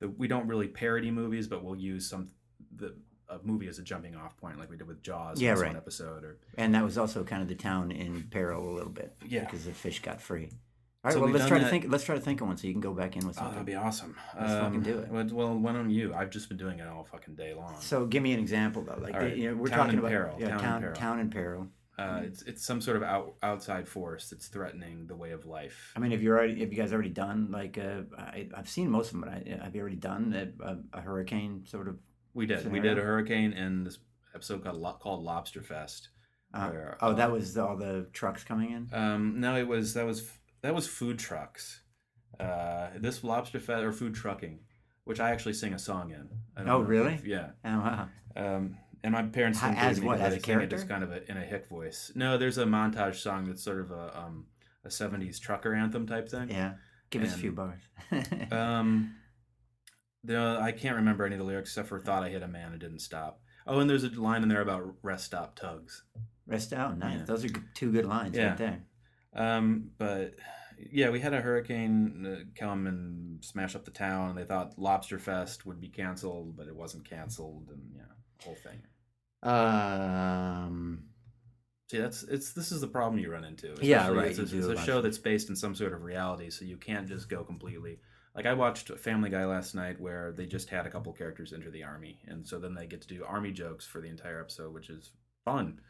[0.00, 2.30] The, we don't really parody movies, but we'll use some
[2.76, 2.94] the
[3.30, 5.40] a movie as a jumping off point, like we did with Jaws.
[5.40, 5.68] Yeah, right.
[5.68, 8.92] One episode or And that was also kind of the town in peril a little
[8.92, 9.14] bit.
[9.26, 9.44] Yeah.
[9.44, 10.50] Because the fish got free.
[11.02, 12.66] All right, So well let's try to think let's try to think of one so
[12.66, 13.52] you can go back in with something.
[13.52, 14.14] oh, that'd be awesome.
[14.38, 15.10] Let's fucking do it.
[15.10, 16.12] Well, why don't you?
[16.12, 17.76] I've just been doing it all fucking day long.
[17.80, 18.98] So give me an example though.
[19.00, 20.94] Like right, you know, we're town talking in about peril, yeah, town in town peril.
[20.94, 21.68] town in peril.
[21.98, 25.92] uh, it's it's some sort of out, outside force that's threatening the way of life.
[25.96, 28.90] I mean, have you already have you guys already done like uh, I, I've seen
[28.90, 31.98] most of them, but I, have you already done a, a, hurricane sort of?
[32.34, 32.70] We did.
[32.70, 33.98] We did a hurricane in this
[34.34, 36.10] episode called, Lo- called Lobster Fest.
[36.52, 38.88] Uh, where, oh, that uh, was all the trucks coming in.
[38.92, 40.28] Um, no, it was that was
[40.62, 41.80] that was food trucks.
[42.38, 44.60] Uh, this lobster fest or food trucking,
[45.04, 46.28] which I actually sing a song in.
[46.56, 47.12] I don't Oh, if really?
[47.12, 47.50] you've- Yeah.
[47.64, 48.08] Oh, wow.
[48.36, 51.10] Um, and my parents didn't as me what, as I a it just kind of
[51.12, 52.12] a, in a hick voice.
[52.14, 54.46] No, there's a montage song that's sort of a um,
[54.84, 56.50] a '70s trucker anthem type thing.
[56.50, 56.74] Yeah,
[57.10, 57.80] give us a few bars.
[58.52, 59.16] Um,
[60.22, 62.72] the I can't remember any of the lyrics except for "Thought I hit a man
[62.72, 66.02] and didn't stop." Oh, and there's a line in there about rest stop tugs.
[66.46, 67.20] Rest out, nice.
[67.20, 67.24] Yeah.
[67.24, 68.48] Those are two good lines Yeah.
[68.50, 68.82] right there.
[69.34, 70.34] Um, but
[70.90, 74.34] yeah, we had a hurricane uh, come and smash up the town.
[74.34, 78.82] They thought Lobster Fest would be canceled, but it wasn't canceled, and yeah, whole thing.
[79.42, 81.04] Um,
[81.90, 83.74] See, that's it's this is the problem you run into.
[83.82, 86.48] Yeah, right, It's, a, it's a a show that's based in some sort of reality,
[86.50, 87.98] so you can't just go completely.
[88.32, 91.68] Like I watched Family Guy last night, where they just had a couple characters enter
[91.68, 94.72] the army, and so then they get to do army jokes for the entire episode,
[94.72, 95.10] which is
[95.44, 95.80] fun.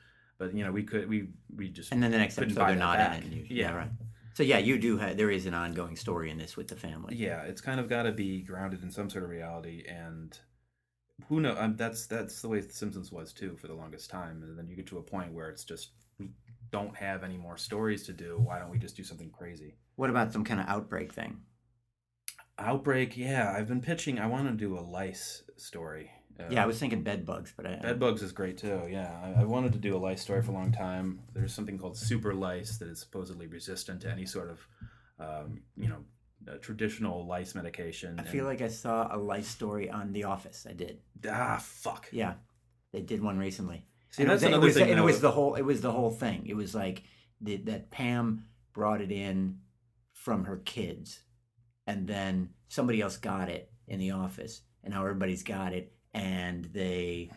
[0.40, 2.96] But you know, we could we we just and then the next episode they're not
[2.96, 3.18] back.
[3.18, 3.24] in it.
[3.26, 3.74] and you- Yeah.
[3.74, 3.90] right.
[4.34, 7.14] So yeah, you do have there is an ongoing story in this with the family.
[7.14, 10.38] yeah it's kind of got to be grounded in some sort of reality and
[11.28, 14.42] who know um, that's that's the way the simpsons was too for the longest time
[14.42, 16.30] and then you get to a point where it's just we
[16.70, 20.08] don't have any more stories to do why don't we just do something crazy What
[20.08, 21.32] about some kind of outbreak thing?
[22.58, 26.66] outbreak yeah i've been pitching i want to do a lice story uh, Yeah, I
[26.66, 28.82] was thinking bed bugs, but I, Bed bugs is great too.
[28.90, 31.20] Yeah, I, I wanted to do a lice story for a long time.
[31.34, 34.66] There's something called super lice that is supposedly resistant to any sort of,
[35.18, 36.04] um, you know,
[36.50, 38.18] uh, traditional lice medication.
[38.18, 40.66] I feel like I saw a life story on The Office.
[40.68, 41.00] I did.
[41.30, 42.08] ah fuck.
[42.12, 42.34] Yeah,
[42.92, 43.84] they did one recently.
[44.10, 44.90] See, And it that's was, another it was, thing.
[44.90, 45.54] and it was the whole.
[45.54, 46.46] It was the whole thing.
[46.46, 47.02] It was like
[47.40, 49.58] the, that Pam brought it in
[50.14, 51.20] from her kids,
[51.86, 56.64] and then somebody else got it in the office, and now everybody's got it, and
[56.66, 57.30] they.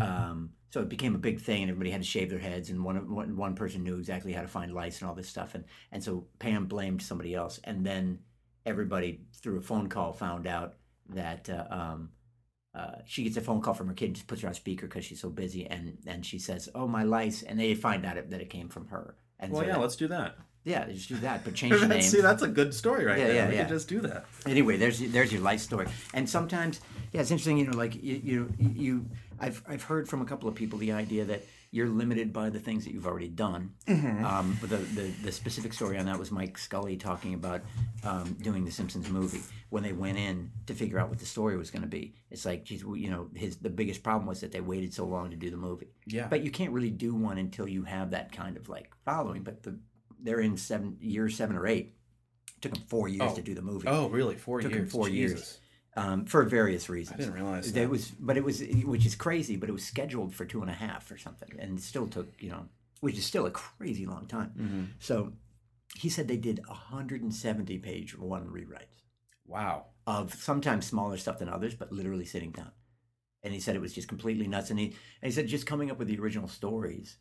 [0.00, 2.82] Um, so it became a big thing, and everybody had to shave their heads, and
[2.84, 5.64] one one one person knew exactly how to find lice and all this stuff, and
[5.90, 8.20] and so Pam blamed somebody else, and then
[8.64, 10.74] everybody through a phone call found out
[11.10, 11.48] that.
[11.48, 12.10] Uh, um,
[12.74, 14.86] uh, she gets a phone call from her kid and just puts her on speaker
[14.86, 18.16] because she's so busy and and she says oh my lice and they find out
[18.16, 20.36] it, that it came from her and Well, so yeah, that- let's do that.
[20.64, 23.26] Yeah just do that but change the name See, that's a good story right Yeah,
[23.26, 23.34] there.
[23.36, 23.62] yeah, we yeah.
[23.64, 24.24] could just do that.
[24.46, 26.80] anyway there's there's your life story and sometimes
[27.12, 29.06] yeah it's interesting you know like you you, you
[29.40, 32.60] I've, I've heard from a couple of people the idea that you're limited by the
[32.60, 36.30] things that you've already done um, but the, the, the specific story on that was
[36.30, 37.62] mike scully talking about
[38.04, 41.56] um, doing the simpsons movie when they went in to figure out what the story
[41.56, 44.52] was going to be it's like geez, you know his the biggest problem was that
[44.52, 46.28] they waited so long to do the movie Yeah.
[46.28, 49.62] but you can't really do one until you have that kind of like following but
[49.64, 49.76] the
[50.22, 51.94] they're in seven years seven or eight
[52.60, 53.34] took them four years Oh.
[53.34, 54.36] to do the movie oh, really?
[54.36, 54.92] Four it Took years.
[54.92, 55.58] four years.
[55.96, 57.16] Um, for various reasons.
[57.16, 57.82] I didn't realize that.
[57.82, 59.56] It was, but it was, which is crazy.
[59.56, 62.28] But it was scheduled for two and a half or something, and it still took,
[62.40, 62.66] you know,
[63.00, 64.52] which is still a crazy long time.
[64.58, 65.02] Mhm.
[65.04, 65.32] So
[65.98, 69.02] he said they did 170 page one rewrites
[69.46, 69.86] Wow.
[70.06, 72.70] of sometimes smaller stuff than others, but literally sitting down.
[73.42, 74.70] And he said it was just completely nuts.
[74.70, 77.18] And he and he said just coming up with the original stories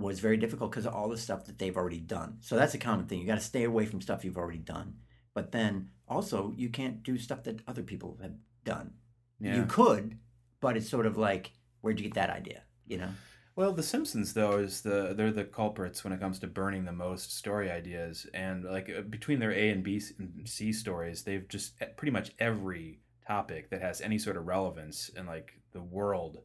[0.00, 2.38] was very difficult because of all the stuff that they've already done.
[2.40, 3.20] So that's a common thing.
[3.20, 4.94] You got to stay away from stuff you've already done.
[5.34, 8.34] But then also you can't do stuff that other people have
[8.64, 8.92] done.
[9.38, 9.56] Yeah.
[9.56, 10.18] You could,
[10.60, 12.62] but it's sort of like, where'd you get that idea?
[12.86, 13.10] You know?
[13.56, 16.92] Well, The Simpsons though is the they're the culprits when it comes to burning the
[16.92, 21.46] most story ideas, and like uh, between their A and B and C stories, they've
[21.48, 25.82] just eh, pretty much every topic that has any sort of relevance in like the
[25.82, 26.38] world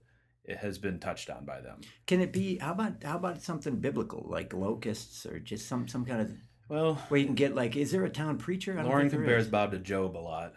[0.49, 1.81] has been touched on by them.
[2.07, 2.57] Can it be?
[2.57, 6.31] How about how about something biblical like locusts or just some some kind of
[6.69, 7.75] Well, where you can get like?
[7.75, 8.79] Is there a town preacher?
[8.79, 9.51] I Loren compares is.
[9.51, 10.53] Bob to Job a lot.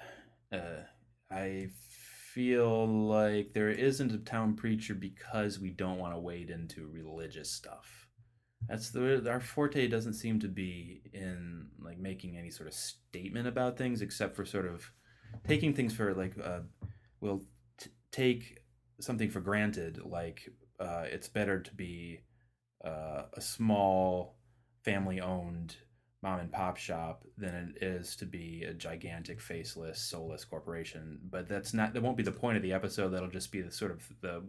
[0.53, 0.83] Uh,
[1.31, 1.69] I
[2.33, 7.51] feel like there isn't a town preacher because we don't want to wade into religious
[7.51, 8.07] stuff.
[8.69, 13.47] That's the our forte doesn't seem to be in like making any sort of statement
[13.47, 14.91] about things, except for sort of
[15.47, 16.61] taking things for like uh,
[17.21, 17.43] we'll
[17.79, 18.59] t- take
[19.01, 20.49] something for granted, like
[20.81, 22.21] uh, it's better to be
[22.85, 24.37] uh, a small
[24.85, 25.77] family-owned
[26.23, 31.19] mom and pop shop than it is to be a gigantic faceless soulless corporation.
[31.31, 33.11] But that's not that won't be the point of the episode.
[33.11, 34.45] That'll just be the sort of the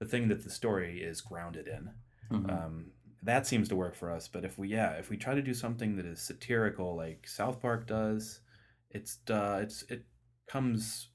[0.00, 1.90] the thing that the story is grounded in.
[2.30, 2.50] Mhm.
[2.52, 4.28] um, that seems to work for us.
[4.28, 7.60] But if we yeah if we try to do something that is satirical like south
[7.60, 8.40] park does
[8.90, 10.04] it's uh it's it
[10.46, 11.10] comes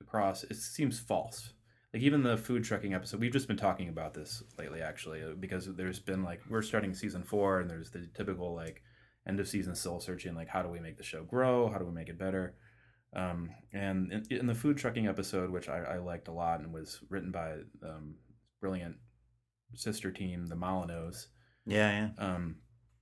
[0.00, 1.52] across it seems false
[1.92, 5.34] like even the food trucking episode we've just been talking about this lately actually uh,
[5.38, 8.82] because there's been like we're starting season four and there's the typical like
[9.26, 11.68] end of season soul searching like how do we make the show grow?
[11.68, 12.54] How do we make it better?
[13.14, 16.72] Um, and in, in the food trucking episode which I, I liked a lot and
[16.72, 18.14] was written by um,
[18.60, 18.96] brilliant
[19.74, 21.26] sister team the Molyneuxs.
[21.66, 22.24] Yeah, yeah.
[22.24, 22.56] um,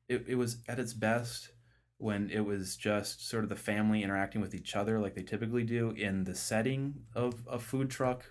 [0.09, 1.51] it, it was at its best
[1.97, 5.63] when it was just sort of the family interacting with each other like they typically
[5.63, 8.25] do in the setting of a food truck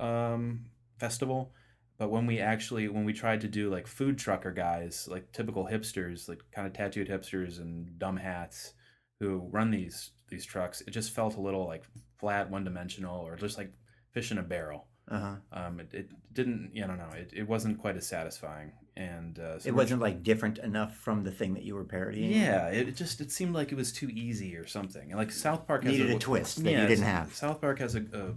[0.00, 0.64] um,
[0.98, 1.52] festival
[1.98, 5.66] but when we actually when we tried to do like food trucker guys like typical
[5.66, 8.72] hipsters like kind of tattooed hipsters and dumb hats
[9.18, 11.84] who run these these trucks it just felt a little like
[12.18, 13.72] flat one dimensional or just like
[14.12, 15.34] fish in a barrel Uh huh.
[15.52, 19.58] um, it, it didn't you know no it, it wasn't quite as satisfying and uh,
[19.58, 22.32] so It wasn't like different enough from the thing that you were parodying.
[22.32, 25.10] yeah, it just it seemed like it was too easy or something.
[25.10, 27.32] And like South Park has Needed a twist that you didn't have.
[27.34, 28.34] South Park has a, a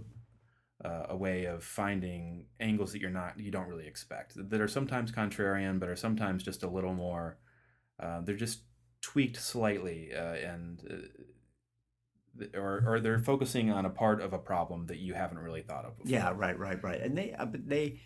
[0.84, 4.68] uh, a way of finding angles that you're not you don't really expect that are
[4.68, 7.38] sometimes contrarian, but are sometimes just a little more.
[7.98, 8.60] Uh, they're just
[9.00, 10.82] tweaked slightly, uh, and
[12.40, 15.62] uh, or or they're focusing on a part of a problem that you haven't really
[15.62, 16.10] thought of before.
[16.10, 17.00] Yeah, right, right, right.
[17.00, 18.00] And they, uh, but they,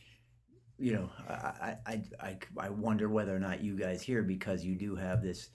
[0.79, 4.77] you know, I, I, I, I wonder whether or not you guys here because you
[4.77, 5.49] do have this,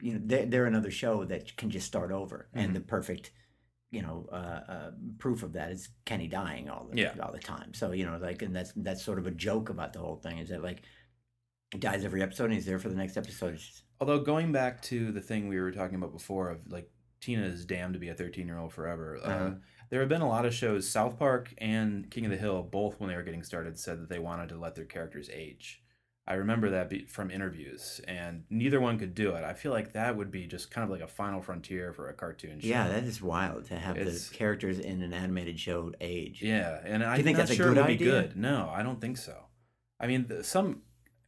[0.00, 2.64] you know, they're, they're another show that can just start over, Mhm.
[2.64, 3.30] and the perfect,
[3.92, 4.34] you know, uh,
[4.72, 7.14] uh, proof of that is Kenny dying all the Yeah.
[7.22, 7.72] all the time.
[7.74, 10.38] So you know, like, and that's that's sort of a joke about the whole thing
[10.38, 10.82] is that like,
[11.72, 13.60] he dies every episode and he's there for the next episode.
[14.00, 17.64] Although going back to the thing we were talking about before of like Tina is
[17.64, 19.18] damned to be a 13 year old forever.
[19.22, 19.50] Uh, Uh-huh.
[19.90, 22.98] there have been a lot of shows, South Park and King of the Hill, both
[22.98, 25.81] when they were getting started, said that they wanted to let their characters age.
[26.26, 29.42] I remember that be, from interviews, and neither one could do it.
[29.42, 32.14] I feel like that would be just kind of like a final frontier for a
[32.14, 32.68] cartoon show.
[32.68, 36.40] yeah, that is wild to have It's- the characters in an animated show age.
[36.40, 37.98] Yeah, and I think that's a sure good it would idea?
[37.98, 38.36] be good.
[38.36, 39.46] No, I don't think so.
[39.98, 40.82] I mean, some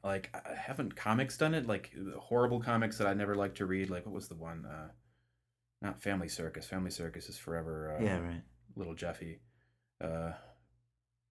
[0.05, 1.67] like I- haven't comics done it?
[1.67, 3.91] Like the horrible comics that I never liked to read.
[3.91, 4.65] Like what was the one?
[4.65, 4.91] Uh,
[5.83, 6.67] not Family Circus.
[6.67, 7.97] Family Circus is forever.
[7.99, 8.43] Uh, yeah, right.
[8.77, 9.41] Little Jeffy.
[10.01, 10.33] Uh,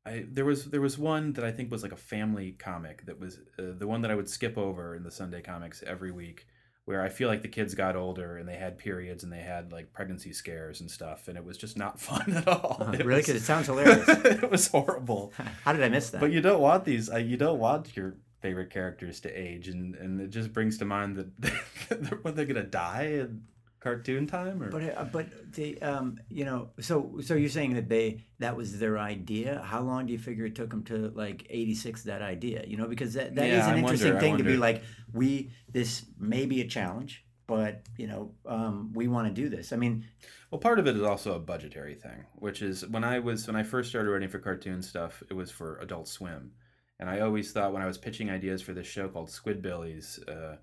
[0.05, 3.19] I there was there was one that I think was like a family comic that
[3.19, 6.45] was uh, the one that I would skip over in the Sunday comics every week,
[6.85, 9.71] where I feel like the kids got older and they had periods and they had
[9.71, 12.77] like pregnancy scares and stuff, and it was just not fun at all.
[12.81, 14.07] Uh, really, because it sounds hilarious.
[14.25, 15.31] it was horrible.
[15.63, 16.19] How did I miss that?
[16.19, 17.09] But you don't want these.
[17.09, 20.85] Uh, you don't want your favorite characters to age, and and it just brings to
[20.85, 23.43] mind that when they're gonna die in
[23.83, 27.89] cartoon time, or But uh, but they um you know so so you're saying that
[27.89, 29.61] they that was their idea.
[29.63, 32.63] How long do you figure it took them to like 86 that idea?
[32.65, 34.83] You know because that that is Yeah, an I interesting wonder, thing to be like
[35.13, 39.73] we this may be a challenge, but you know um we want to do this.
[39.73, 40.05] I mean
[40.51, 43.55] Well, part of it is also a budgetary thing, which is when I was when
[43.55, 46.51] I first started writing for cartoon stuff, it was for Adult Swim,
[46.99, 50.57] and I always thought when I was pitching ideas for this show called Squidbillies, uh,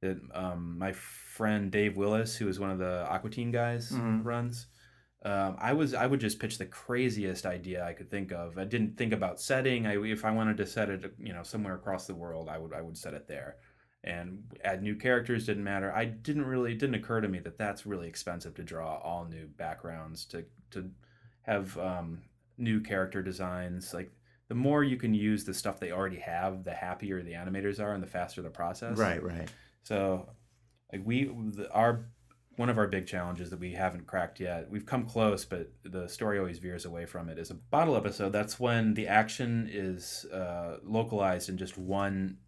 [0.00, 0.92] that um, my
[1.38, 4.24] friend Dave Willis, who is one of the Aquatine Teen guys, Mhm.
[4.24, 4.66] runs.
[5.22, 8.58] Um, I was I would just pitch the craziest idea I could think of.
[8.58, 9.86] I didn't think about setting.
[9.86, 12.72] I if I wanted to set it, you know, somewhere across the world, I would
[12.72, 13.56] I would set it there
[14.04, 15.92] and add new characters didn't matter.
[15.92, 19.24] I didn't really it didn't occur to me that that's really expensive to draw all
[19.26, 20.90] new backgrounds to to
[21.42, 22.22] have um,
[22.56, 23.94] new character designs.
[23.94, 24.10] Like
[24.48, 27.92] the more you can use the stuff they already have, the happier the animators are
[27.94, 28.96] and the faster the process.
[28.98, 29.50] right right.
[29.82, 30.28] So
[30.92, 32.06] like we the, our
[32.56, 34.68] one of our big challenges that we haven't cracked yet.
[34.68, 37.38] We've come close, but the story always veers away from it.
[37.38, 38.32] Is a bottle episode.
[38.32, 42.38] That's when the action is uh, localized in just one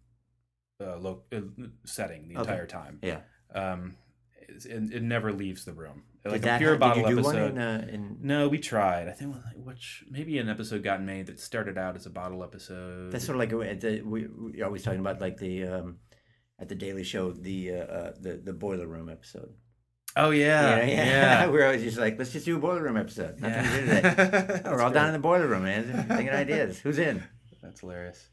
[0.81, 1.41] uh, lo- uh,
[1.85, 2.51] setting the Okay.
[2.51, 2.99] entire time.
[3.01, 3.19] Yeah.
[3.55, 3.95] Um,
[4.49, 6.03] it, it never leaves the room.
[6.25, 7.35] Like a pure did bottle you do episode.
[7.35, 9.07] one in, uh, in No, we tried.
[9.07, 13.11] I think which maybe an episode got made that started out as a bottle episode.
[13.11, 15.97] That's sort of like the, we, we always talking about like the um,
[16.61, 19.53] at the Daily Show the uh, uh, the the boiler room episode.
[20.15, 21.47] oh yeah, You know, yeah.
[21.51, 23.39] We're always just like, let's just do a boiler room episode.
[23.41, 24.01] Nothing to do Yeah.
[24.15, 24.61] today.
[24.65, 24.93] We're all great.
[24.93, 26.79] down in the boiler room, man, thinking ideas.
[26.79, 27.23] Who's in?
[27.61, 28.29] That's hilarious.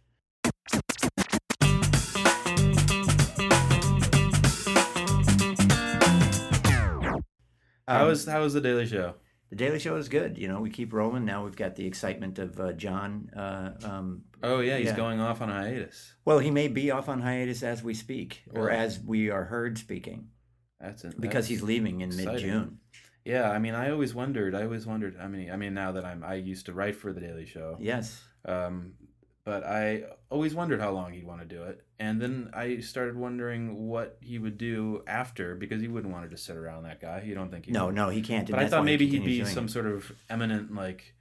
[7.87, 9.14] How Um, was how was the Daily Show?
[9.51, 10.37] the Daily Show is good.
[10.37, 11.24] You know, we keep rolling.
[11.24, 13.31] Now we've got the excitement of uh, Jon.
[13.35, 14.97] Uh, um, Oh yeah, he's Yeah.
[14.97, 16.14] going off on a hiatus.
[16.24, 18.76] well, he may be off on hiatus as we speak, or Really?
[18.78, 20.28] as we are heard speaking,
[20.80, 21.14] That's it.
[21.20, 22.78] because that's- he's leaving in mid June.
[23.24, 24.55] Yeah, I mean, I always wondered.
[24.55, 25.16] I always wondered.
[25.20, 27.76] I mean, I mean, now that I'm, I used to write for the Daily Show.
[27.78, 28.22] Yes.
[28.45, 28.95] Um,
[29.45, 33.16] but I always wondered how long he'd want to do it, and then I started
[33.16, 36.84] wondering what he would do after because he wouldn't want to just sit around.
[36.84, 37.66] That guy, you don't think?
[37.66, 37.95] He No, would.
[37.95, 38.49] no, he can't.
[38.51, 39.70] But I thought maybe he'd be some it.
[39.70, 41.14] sort of eminent like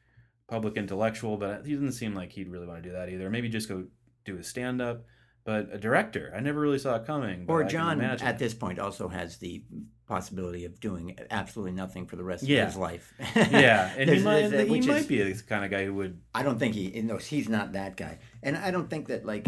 [0.47, 3.29] public intellectual, but he didn't seem like he'd really want to do that either.
[3.29, 3.85] Maybe just go
[4.25, 5.03] do his stand up.
[5.43, 7.45] But a director, I never really saw it coming.
[7.45, 9.63] but Or Jon, at this point, also has the
[10.05, 12.63] possibility of doing absolutely nothing for the rest Yeah.
[12.63, 13.13] of his life.
[13.35, 16.19] yeah, and he might, he might is- be the kind of guy who would.
[16.35, 19.47] I don't think he knows he's not that guy, and I don't think that like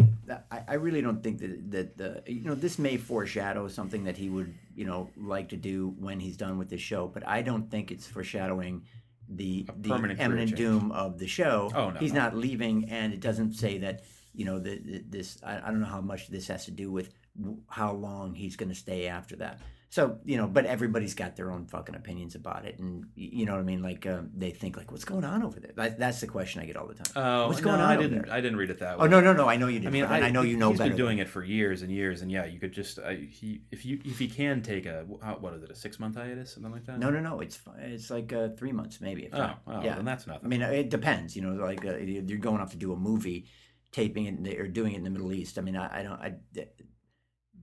[0.50, 4.16] I, I really don't think that that the you know this may foreshadow something that
[4.16, 7.42] he would you know like to do when he's done with the show, but I
[7.42, 8.82] don't think it's foreshadowing
[9.30, 11.70] the A the imminent doom of the show.
[11.74, 12.20] Oh, no, he's no.
[12.20, 14.02] not leaving, and it doesn't say that
[14.34, 15.38] you know the, the, this.
[15.44, 18.56] I, I don't know how much this has to do with w- how long he's
[18.56, 19.60] going to stay after that.
[19.92, 23.54] So you know, but everybody's got their own fucking opinions about it, and you know
[23.54, 23.82] what I mean.
[23.82, 25.72] Like um, they think like, what's going on over there?
[25.74, 27.12] That, that's the question I get all the time.
[27.16, 28.26] Oh, What's no, going on I over didn't.
[28.26, 28.32] there?
[28.32, 29.48] I didn't read it that way Oh no, no, no!
[29.48, 29.88] I know you did.
[29.88, 30.90] I mean, I, I know you know he's better.
[30.90, 33.84] been doing it for years and years, and yeah, you could just I, he if
[33.84, 36.86] you if he can take a what is it a six month hiatus something like
[36.86, 37.00] that.
[37.00, 37.40] No, no, no.
[37.40, 39.24] It's it's like uh, three months, maybe.
[39.24, 39.96] if Oh, oh, yeah.
[39.96, 40.44] then that's nothing.
[40.44, 41.34] I mean, it depends.
[41.34, 43.46] You know, like uh, you're going off to do a movie,
[43.90, 45.58] taping it or doing it in the Middle East.
[45.58, 46.20] I mean, I, I don't.
[46.20, 46.34] I,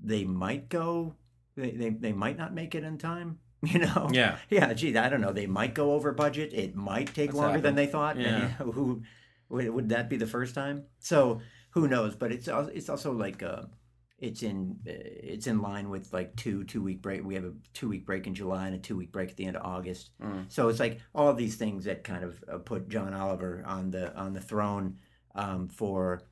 [0.04, 1.16] they might go.
[1.58, 3.39] They, they they might not make it in time.
[3.64, 4.08] You know.
[4.14, 4.72] yeah, Yeah.
[4.74, 5.34] Gee, I don't know.
[5.34, 6.53] They might go over budget.
[6.53, 8.16] It might take That's longer than they thought.
[8.18, 8.51] and, Yeah.
[8.60, 9.01] you know, who
[9.49, 10.84] would, that be the first time?
[10.99, 11.41] So
[11.72, 12.16] who knows?
[12.16, 13.41] But it's al- it's also like.
[13.41, 13.64] Uh,
[14.20, 17.24] it's in uh, it's in line with like two two week break.
[17.24, 19.45] We have a two week break in July and a two week break at the
[19.45, 20.10] end of August.
[20.22, 20.45] Mm.
[20.49, 23.91] So it's like all of these things that kind of uh, put John Oliver on
[23.91, 24.97] the on the throne
[25.36, 26.24] um, for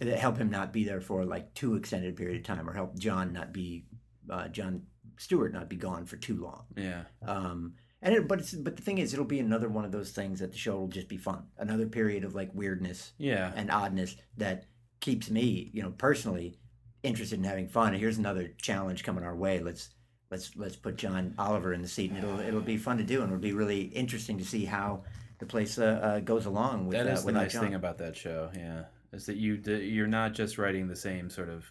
[0.00, 2.98] that help him not be there for like too extended period of time, or help
[2.98, 3.84] John not be
[4.30, 4.82] uh, Jon
[5.18, 6.64] Stewart not be gone for too long.
[6.76, 9.92] yeah, Um, and it, but it's but the thing is, it'll be another one of
[9.92, 11.44] those things that the show will just be fun.
[11.58, 13.52] Another period of like weirdness yeah.
[13.54, 14.64] and oddness that
[15.00, 16.58] keeps me, you know, personally
[17.02, 17.88] interested in having fun.
[17.88, 19.60] And here's another challenge coming our way.
[19.60, 19.90] Let's
[20.30, 23.22] let's let's put John Oliver in the seat, and it'll it'll be fun to do,
[23.22, 25.02] and it'll be really interesting to see how
[25.38, 27.64] the place uh, uh, goes along with That uh, the nice John.
[27.64, 28.50] thing about that show.
[28.54, 31.70] Yeah, is that you you're not just writing the same sort of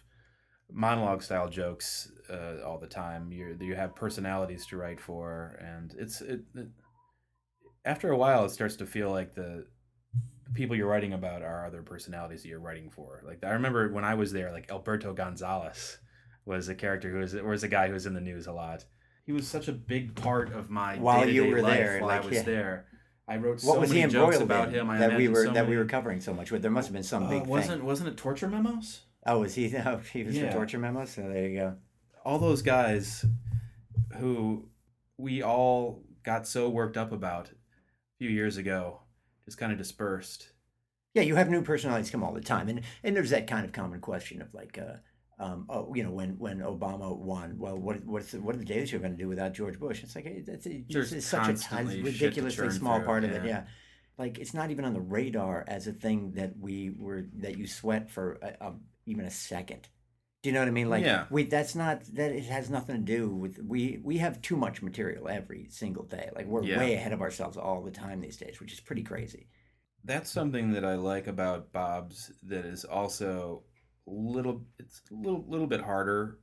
[0.72, 3.32] monologue style jokes uh, all the time.
[3.32, 6.68] You you have personalities to write for, and it's it, it.
[7.84, 9.66] After a while, it starts to feel like the
[10.44, 13.22] the people you're writing about are other personalities that you're writing for.
[13.24, 15.98] Like I remember when I was there, like Alberto Gonzales
[16.44, 18.84] was a character who was was a guy who was in the news a lot.
[19.26, 22.08] He was such a big part of my While you day-to-day were life there, While
[22.08, 22.42] like, I was yeah.
[22.42, 22.86] there,
[23.28, 24.90] I wrote what so was many he jokes about him.
[24.90, 26.50] I that we were so that we were covering so much?
[26.50, 27.86] With there must have been some Uh, big wasn't thing.
[27.86, 29.02] wasn't it torture memos?
[29.26, 29.74] Oh, was he?
[29.76, 30.50] Oh, he was Yeah.
[30.50, 31.10] for torture memos.
[31.10, 31.76] So there you go.
[32.24, 33.24] All those guys
[34.18, 34.68] who
[35.16, 37.54] we all got so worked up about a
[38.18, 39.00] few years ago
[39.44, 40.52] just kind of dispersed.
[41.14, 43.72] Yeah, you have new personalities come all the time, and and there's that kind of
[43.72, 48.04] common question of like, uh, um, oh, you know, when when Obama won, well, what
[48.04, 50.04] what's the, what are the Daily Show going to do without George Bush?
[50.04, 53.44] It's like hey, that's a, it's such a tiny, ridiculously small through, part of it.
[53.44, 53.50] yeah.
[53.50, 53.62] Yeah,
[54.18, 57.66] like it's not even on the radar as a thing that we were that you
[57.66, 58.72] sweat for a, a,
[59.10, 59.88] even a second.
[60.42, 60.88] Do you know what I mean?
[60.88, 61.26] Like, Yeah.
[61.30, 64.80] we that's not that it has nothing to do with we we have too much
[64.82, 66.30] material every single day.
[66.34, 66.78] Like we're Yeah.
[66.78, 69.48] way ahead of ourselves all the time these days, which is pretty crazy.
[70.04, 73.64] That's something that I like about Bob's that is also
[74.06, 76.40] little it's a little little bit harder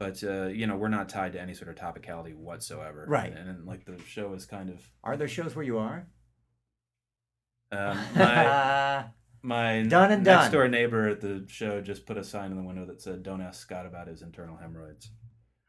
[0.00, 3.32] but uh, you know we're not tied to any sort of topicality whatsoever Right.
[3.32, 6.06] and, and like the show is kind of Are there shows where you are?
[7.72, 9.04] um, my
[9.42, 10.52] my Done and next done.
[10.52, 13.40] door neighbor at the show just put a sign in the window that said don't
[13.40, 15.10] ask scott about his internal hemorrhoids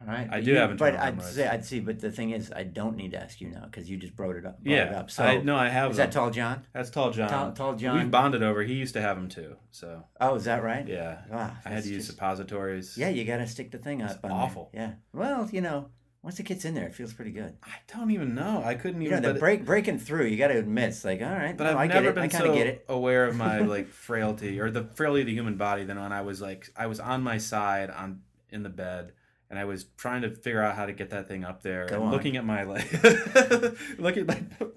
[0.01, 0.27] All right.
[0.31, 1.35] I do you- have but internal I'd hemorrhoids.
[1.35, 1.79] say I'd see.
[1.81, 4.35] But the thing is, I don't need to ask you now because you just brought
[4.37, 4.63] it up.
[4.63, 5.11] Brought yeah It up.
[5.11, 6.05] So I, no i have is them.
[6.07, 6.65] that tall John?
[6.73, 7.97] that's tall john Tall, tall John.
[7.97, 10.87] we've bonded over he used to have them too so oh, is that right?
[10.87, 13.99] yeah Ah, i had to use just- suppositories Yeah, you got to stick the thing
[14.01, 14.21] It's up.
[14.31, 14.69] awful.
[14.73, 14.81] There.
[14.81, 14.93] Yeah.
[15.19, 15.89] Well, you know,
[16.21, 17.55] Once it gets in there, it feels pretty good.
[17.63, 18.61] I don't even know.
[18.63, 19.23] I couldn't You even.
[19.23, 20.25] know, the break breaking through.
[20.25, 22.17] You got to admit, it's like, all right, But no, I've I get never it.
[22.17, 22.85] I been kind of so get it.
[22.89, 26.21] aware of my like frailty or the frailty of the human body than when I
[26.21, 29.13] was like I was on my side on in the bed
[29.49, 31.95] and I was trying to figure out how to get that thing up there Go
[31.95, 32.11] and on.
[32.11, 32.91] looking at my like
[33.97, 34.67] looking at my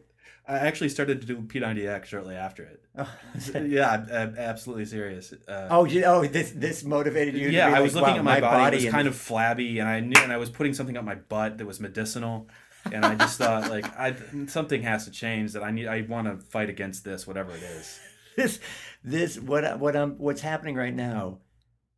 [0.46, 2.82] I actually started to do P90X shortly after it.
[2.98, 3.08] Oh,
[3.54, 5.32] yeah, I'm, I'm absolutely serious.
[5.46, 7.48] Uh, oh, you, oh, this this motivated you.
[7.48, 8.76] to yeah, I was like, looking wow, at my, body.
[8.76, 11.04] It was and- kind of flabby, and I knew, and I was putting something up
[11.04, 12.48] my butt that was medicinal,
[12.90, 14.14] and I just thought like, I
[14.46, 15.52] something has to change.
[15.52, 15.86] That I need.
[15.86, 18.00] I want to fight against this, whatever it is.
[18.36, 18.60] this
[19.04, 21.38] this what what I'm what's happening right now.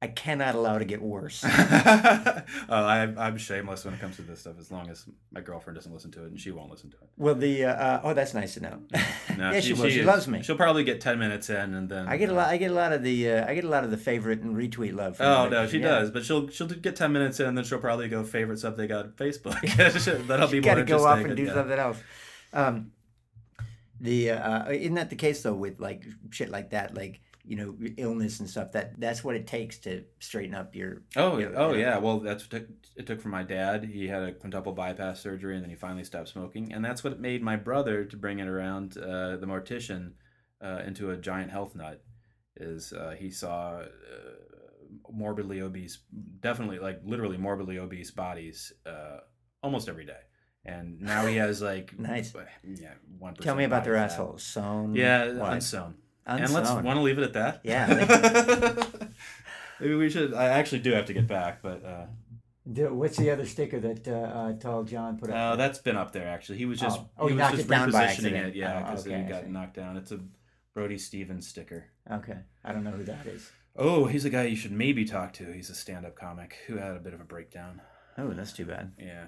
[0.02, 1.42] I cannot allow it to get worse.
[1.46, 1.48] oh,
[2.68, 4.56] I, I'm shameless when it comes to this stuff.
[4.58, 7.08] As long as my girlfriend doesn't listen to it, and she won't listen to it.
[7.16, 8.82] well, the uh, uh, oh, that's nice to know.
[8.92, 9.00] No,
[9.52, 9.88] yeah, she, will.
[9.88, 10.42] She is- loves me.
[10.42, 12.48] She'll probably get ten minutes in, and then I get a uh, lot.
[12.48, 13.30] I get a lot of the.
[13.30, 15.16] Uh, I get a lot of the favorite and retweet love.
[15.16, 15.88] From Oh no, she Yeah.
[15.88, 18.92] does, but she'll she'll get ten minutes in, and then she'll probably go favorite something
[18.92, 19.58] on Facebook.
[20.26, 21.54] That'll be you more got to go off and do yeah.
[21.54, 21.98] something else.
[22.52, 22.92] Um,
[24.00, 27.76] the uh, isn't that the case though with like shit like that, like you know
[27.96, 28.72] illness and stuff.
[28.72, 31.02] That that's what it takes to straighten up your.
[31.16, 31.78] Oh, Yeah, oh yeah.
[31.80, 31.98] yeah.
[31.98, 33.84] Well, that's what it took, it took from my dad.
[33.84, 37.20] He had a quintuple bypass surgery, and then he finally stopped smoking, and that's what
[37.20, 40.12] made my brother to bring it around uh, the mortician
[40.62, 42.02] uh, into a giant health nut.
[42.56, 43.84] Is uh, he saw uh,
[45.12, 45.98] morbidly obese,
[46.40, 49.18] definitely like literally morbidly obese bodies uh,
[49.62, 50.20] almost every day,
[50.64, 52.32] and now he has like Nice.
[52.62, 53.34] yeah, one.
[53.34, 54.42] Tell me about their assholes.
[54.44, 54.94] Sewn.
[54.94, 55.52] Yeah, what?
[55.52, 55.94] unsewn.
[56.26, 57.60] And let's want to leave it at that.
[57.64, 58.84] Yeah.
[59.80, 60.32] Maybe we should.
[60.34, 61.84] I actually do have to get back, but.
[61.84, 62.06] Uh,
[62.72, 65.36] Do- What's the other sticker that uh, uh, Tall John put up?
[65.36, 66.58] Oh, that's been up there actually.
[66.58, 67.08] He was just Oh.
[67.18, 68.46] Oh, he he was knocked just it down by repositioning accident.
[68.48, 69.96] it, yeah, Oh, because okay, he I got knocked down.
[69.96, 70.20] It's a
[70.72, 71.86] Brody Stevens sticker.
[72.10, 73.50] okay, I don't know who that is.
[73.76, 75.52] Oh, he's a guy you should maybe talk to.
[75.52, 77.80] He's a stand-up comic who had a bit of a breakdown.
[78.16, 78.92] Oh, that's too bad.
[78.98, 79.24] Yeah,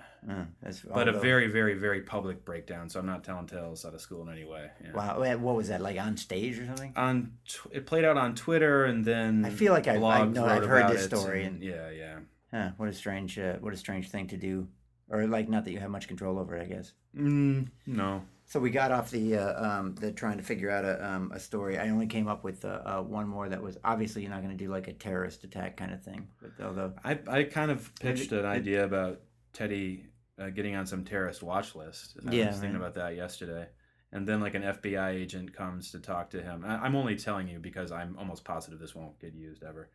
[0.63, 2.89] that's but a very, very, very public breakdown.
[2.89, 4.71] So I'm not telling tales out of school in any way.
[4.83, 4.93] Yeah.
[4.93, 5.37] wow.
[5.39, 6.93] What was that like on stage or something?
[6.97, 10.47] On tw- it played out on Twitter, and then I feel like I- I know
[10.47, 12.19] I've heard this story and- and- yeah, yeah.
[12.53, 14.69] Huh, what a strange, uh, what a strange thing to do,
[15.09, 16.93] or like not that you have much control over it, I guess.
[17.17, 21.05] Mm, no, So we got off the uh, um, the trying to figure out a
[21.05, 21.79] um, a story.
[21.79, 24.57] I only came up with uh, uh, one more that was obviously you're not going
[24.57, 26.29] to do like a terrorist attack kind of thing.
[26.41, 29.21] But although I I kind of pitched an idea about
[29.53, 30.07] Teddy
[30.39, 32.17] uh, getting on some terrorist watch list.
[32.27, 32.89] I Yeah, was thinking right.
[32.89, 33.67] about that yesterday.
[34.13, 36.65] And then like an FBI agent comes to talk to him.
[36.65, 39.91] I, I'm only telling you because I'm almost positive this won't get used ever.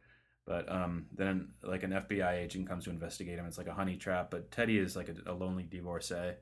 [0.46, 3.46] But um, then like an FBI agent comes to investigate him.
[3.46, 4.32] It's like a honey trap.
[4.32, 6.34] But Teddy is like a, a lonely divorcee.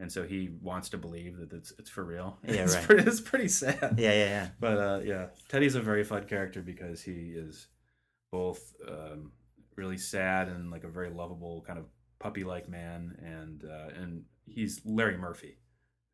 [0.00, 2.38] And so he wants to believe that it's it's for real.
[2.44, 2.84] Yeah, it's right.
[2.84, 3.94] Pretty, it's pretty sad.
[3.98, 4.48] yeah, yeah, yeah.
[4.60, 7.66] But uh, yeah, Teddy's a very fun character because he is
[8.30, 9.32] both um,
[9.76, 11.86] really sad and like a very lovable kind of
[12.20, 15.58] puppy-like man, and uh, and he's Larry Murphy,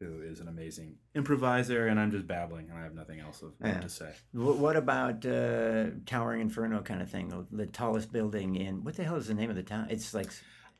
[0.00, 1.86] who is an amazing improviser.
[1.88, 3.80] And I'm just babbling, and I have nothing else of Yeah.
[3.80, 4.12] to say.
[4.32, 7.46] Wh- What about uh, Towering Inferno kind of thing?
[7.52, 9.88] The tallest building in what the hell is the name of the town?
[9.90, 10.30] It's like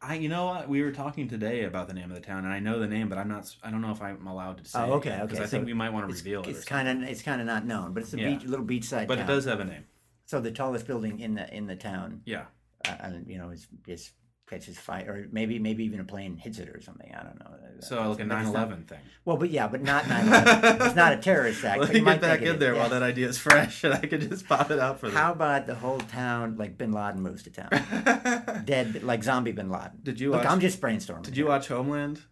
[0.06, 0.68] I, you know what?
[0.68, 3.08] We were talking today about the name of the town, and I know the name,
[3.08, 3.54] but I'm not.
[3.62, 4.78] I don't know if I'm allowed to say.
[4.78, 6.48] Oh, okay, Because okay, I think we might want to reveal it.
[6.48, 8.30] it's kind of it's kind of not known, but it's a Yeah.
[8.34, 9.24] beach, little beachside But town.
[9.24, 9.84] it does have a name.
[10.26, 12.44] So the tallest building in the in the town, Yeah.
[12.86, 14.12] uh, and you know, is is
[14.48, 17.14] catches fire, or maybe maybe even a plane hits it or something.
[17.14, 17.50] I don't know.
[17.80, 18.98] So like a but it's not- 9/11 thing.
[19.24, 20.86] Well, but yeah, but not 9/11.
[20.86, 21.80] it's not a terrorist act.
[21.80, 22.80] Let me might get back it in there yeah.
[22.80, 25.16] while that idea is fresh, and I could just pop it out for them.
[25.16, 29.70] How about the whole town, like Bin Laden moves to town, dead, like zombie Bin
[29.70, 30.00] Laden?
[30.02, 30.52] Did you Look, watch?
[30.52, 31.22] I'm just brainstorming.
[31.22, 32.22] Did you watch Homeland?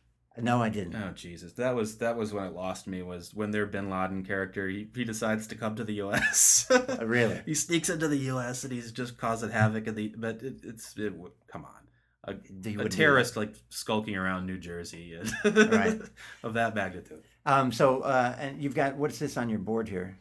[0.41, 0.95] No, I didn't.
[0.95, 3.03] Oh Jesus, that was that was when it lost me.
[3.03, 6.67] Was when their Bin Laden character he, he decides to come to the U.S.
[6.71, 7.43] Uh, really?
[7.47, 8.65] he sneaks into the U.S.
[8.65, 10.15] and he's just causing havoc in the.
[10.17, 11.13] But it, it's it,
[11.49, 11.87] come on,
[12.25, 16.01] a, You a wouldn't do terrorist like skulking around New Jersey Right.
[16.43, 17.23] of that magnitude.
[17.45, 17.73] Um.
[17.73, 20.17] So, uh, and you've got what's this on your board here?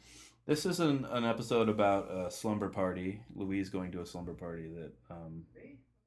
[0.48, 3.22] This is an, an episode about a slumber party.
[3.36, 5.44] Louise going to a slumber party that um,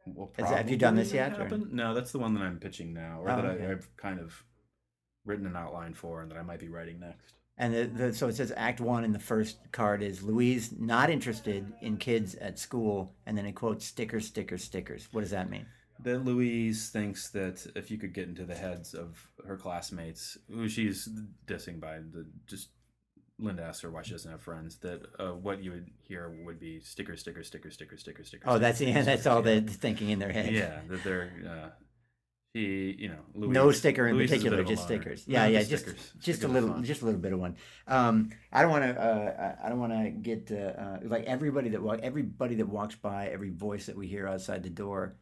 [0.06, 1.38] will Is that- have you done this yet.
[1.72, 3.66] No, that's the one that I'm pitching now, or Oh, that okay.
[3.66, 4.42] I, I've kind of
[5.24, 7.34] written an outline for, and that I might be writing next.
[7.56, 11.08] And the, the, so it says Act One, and the first card is Louise not
[11.08, 15.06] interested in kids at school, and then it quotes stickers, stickers, stickers.
[15.12, 15.66] What does that mean?
[16.00, 20.68] That Louise thinks that if you could get into the heads of her classmates, who
[20.68, 21.08] she's
[21.46, 22.68] dissing by the just
[23.38, 26.60] Linda asks her why she doesn't have friends, that uh, what you would hear would
[26.60, 28.44] be sticker, sticker, sticker, sticker, sticker, sticker.
[28.46, 30.52] Oh, that's yeah, that's all they're thinking in their head.
[30.52, 31.32] Yeah, that they're.
[31.46, 31.68] Uh,
[32.54, 35.24] she, you know, Louise, no sticker in Louise particular, a just stickers.
[35.26, 36.12] Yeah, yeah, just stickers.
[36.12, 37.56] just a Stickers are little, just a little bit of one.
[37.88, 41.24] Um, I don't want to, uh, I I don't want to get uh, uh, like
[41.24, 45.16] everybody that walk, everybody that walks by, every voice that we hear outside the door,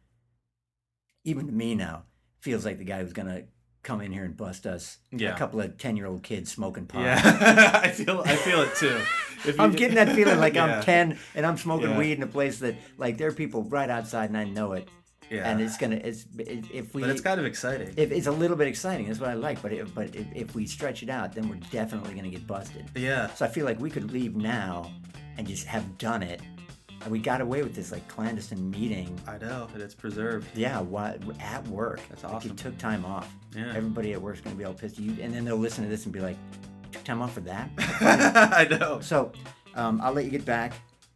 [1.23, 2.03] even to me now,
[2.41, 3.43] feels like the guy who's gonna
[3.83, 4.97] come in here and bust us.
[5.11, 5.33] Yeah.
[5.35, 7.01] A couple of ten year old kids smoking pot.
[7.03, 8.99] Yeah, I feel I feel it too.
[9.45, 10.77] If I'm getting that feeling like Yeah.
[10.77, 11.97] I'm 10 and I'm smoking Yeah.
[11.97, 14.87] weed in a place that like there are people right outside and I know it.
[15.29, 17.93] Yeah, And it's gonna it's it- if we but it's kind of exciting.
[17.97, 19.07] if it's a little bit exciting.
[19.07, 19.61] That's what I like.
[19.61, 22.85] But if, but if, if we stretch it out, then we're definitely gonna get busted.
[22.95, 24.89] yeah, So I feel like we could leave now
[25.37, 26.39] and just have done it.
[27.03, 29.19] And we got away with this like clandestine meeting.
[29.27, 30.47] I know, and it's preserved.
[30.55, 31.99] Yeah, what at work.
[32.09, 33.33] That's Like you took time off.
[33.55, 33.73] Yeah.
[33.75, 36.05] Everybody at work's gonna be all pissed at you, and then they'll listen to this
[36.05, 36.37] and be like,
[36.91, 39.01] "Took time off for that." I know.
[39.01, 39.31] so,
[39.75, 40.73] um, I'll let you get back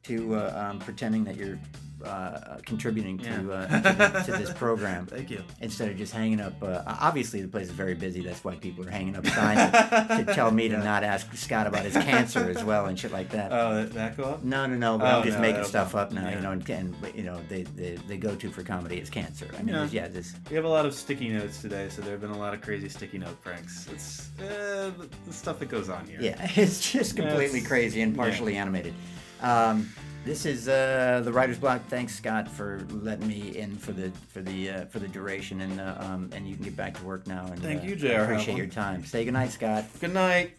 [0.07, 1.59] to uh, um, pretending that you're
[2.05, 3.51] uh, uh, contributing to, Yeah.
[3.51, 5.41] uh, to, to this program Thank you.
[5.61, 6.53] instead of just hanging up.
[6.61, 8.21] Uh, obviously, the place is very busy.
[8.21, 11.65] That's why people are hanging up signs to, to tell me to not ask Scott
[11.65, 13.51] about his cancer as well and shit like that.
[13.57, 14.43] Oh, that, that go up?
[14.43, 14.99] No, no, no.
[14.99, 16.35] But Oh, I'm just no, making stuff up now, Yeah.
[16.35, 19.47] you know, and, and you know, they, they, they go to for comedy is cancer.
[19.57, 19.87] I mean, Yeah.
[19.91, 20.35] yeah, this.
[20.51, 22.61] We have a lot of sticky notes today, so there have been a lot of
[22.61, 23.87] crazy sticky note pranks.
[23.91, 26.19] It's uh, the, the stuff that goes on here.
[26.21, 28.93] Yeah, it's just completely That's- crazy and partially animated.
[29.41, 29.89] Um,
[30.25, 31.85] this is uh, the writer's block.
[31.87, 35.79] Thanks, Scott, for letting me in for the for the uh, for the duration, and
[35.79, 37.45] uh, um, and you can get back to work now.
[37.45, 38.23] And Thank uh, you, J.R.
[38.23, 38.57] Appreciate Havlin.
[38.57, 39.05] your time.
[39.05, 39.85] Say goodnight, Scott.
[40.01, 40.51] Good night,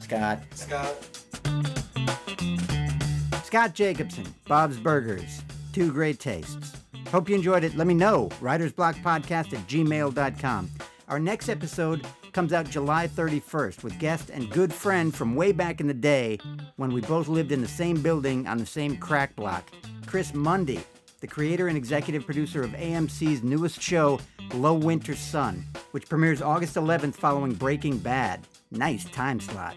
[0.00, 0.40] Scott.
[0.54, 0.94] Scott.
[3.44, 5.42] Scott Jacobson, Bob's Burgers.
[5.72, 6.76] Two great tastes.
[7.10, 7.74] Hope you enjoyed it.
[7.76, 8.28] Let me know.
[8.40, 10.70] WritersBlockPodcast at gmail.com.
[11.08, 12.06] Our next episode
[12.36, 16.38] comes out July 31st with guest and good friend from way back in the day
[16.76, 19.70] when we both lived in the same building on the same crack block.
[20.04, 20.78] Chris Mundy,
[21.20, 24.20] the creator and executive producer of AMC's newest show,
[24.52, 28.46] Low Winter Sun, which premieres August 11th following Breaking Bad.
[28.70, 29.74] Nice time slot.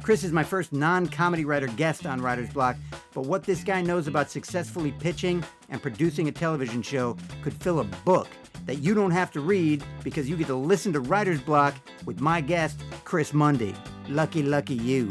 [0.00, 2.76] Chris is my first non comedy writer guest on Writer's Block,
[3.14, 7.80] but what this guy knows about successfully pitching and producing a television show could fill
[7.80, 8.28] a book
[8.66, 12.20] that you don't have to read because you get to listen to Writer's Block with
[12.20, 13.74] my guest, Chris Mundy.
[14.08, 15.08] Lucky, lucky you.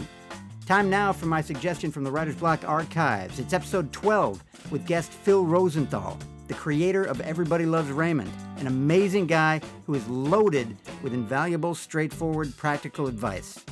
[0.66, 3.39] Time now for my suggestion from the Writer's Block archives.
[3.39, 9.28] It's episode 12 with guest Phil Rosenthal, the creator of Everybody Loves Raymond, an amazing
[9.28, 13.64] guy who is loaded with invaluable, straightforward, practical advice.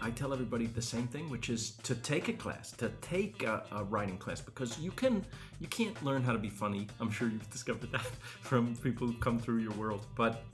[0.00, 3.64] I tell everybody the same thing, which is to take a class, to take a,
[3.72, 5.24] a writing class, because you can
[5.60, 6.86] you can't learn how to be funny.
[7.00, 8.06] I'm sure you've discovered that
[8.40, 10.44] from people who've come through your world, but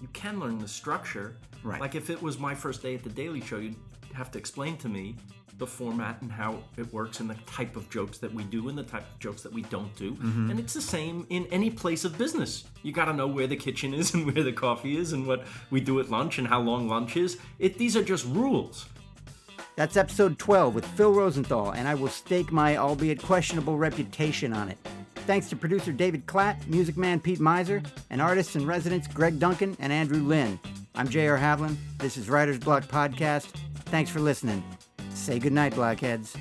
[0.00, 1.36] you can learn the structure.
[1.62, 1.80] Right.
[1.80, 3.76] Like if it was my first day at the Daily Show, you'd
[4.14, 5.16] have to explain to me
[5.58, 8.78] the format and how it works and the type of jokes that we do and
[8.78, 10.12] the type of jokes that we don't do.
[10.12, 10.50] Mm-hmm.
[10.50, 12.64] And it's the same in any place of business.
[12.82, 15.44] You got to know where the kitchen is and where the coffee is and what
[15.70, 17.38] we do at lunch and how long lunch is.
[17.58, 18.86] It these are just rules.
[19.74, 24.68] That's episode 12 with Phil Rosenthal, and I will stake my albeit questionable reputation on
[24.68, 24.78] it.
[25.26, 29.76] Thanks to producer David Klatt, music man Pete Miser, and artists in residence Greg Duncan
[29.78, 30.58] and Andrew Lynn.
[30.94, 31.38] I'm J.R.
[31.38, 31.76] Havlin.
[31.98, 33.52] This is Writer's Block Podcast.
[33.84, 34.64] Thanks for listening.
[35.18, 36.36] Say goodnight, Blockheads.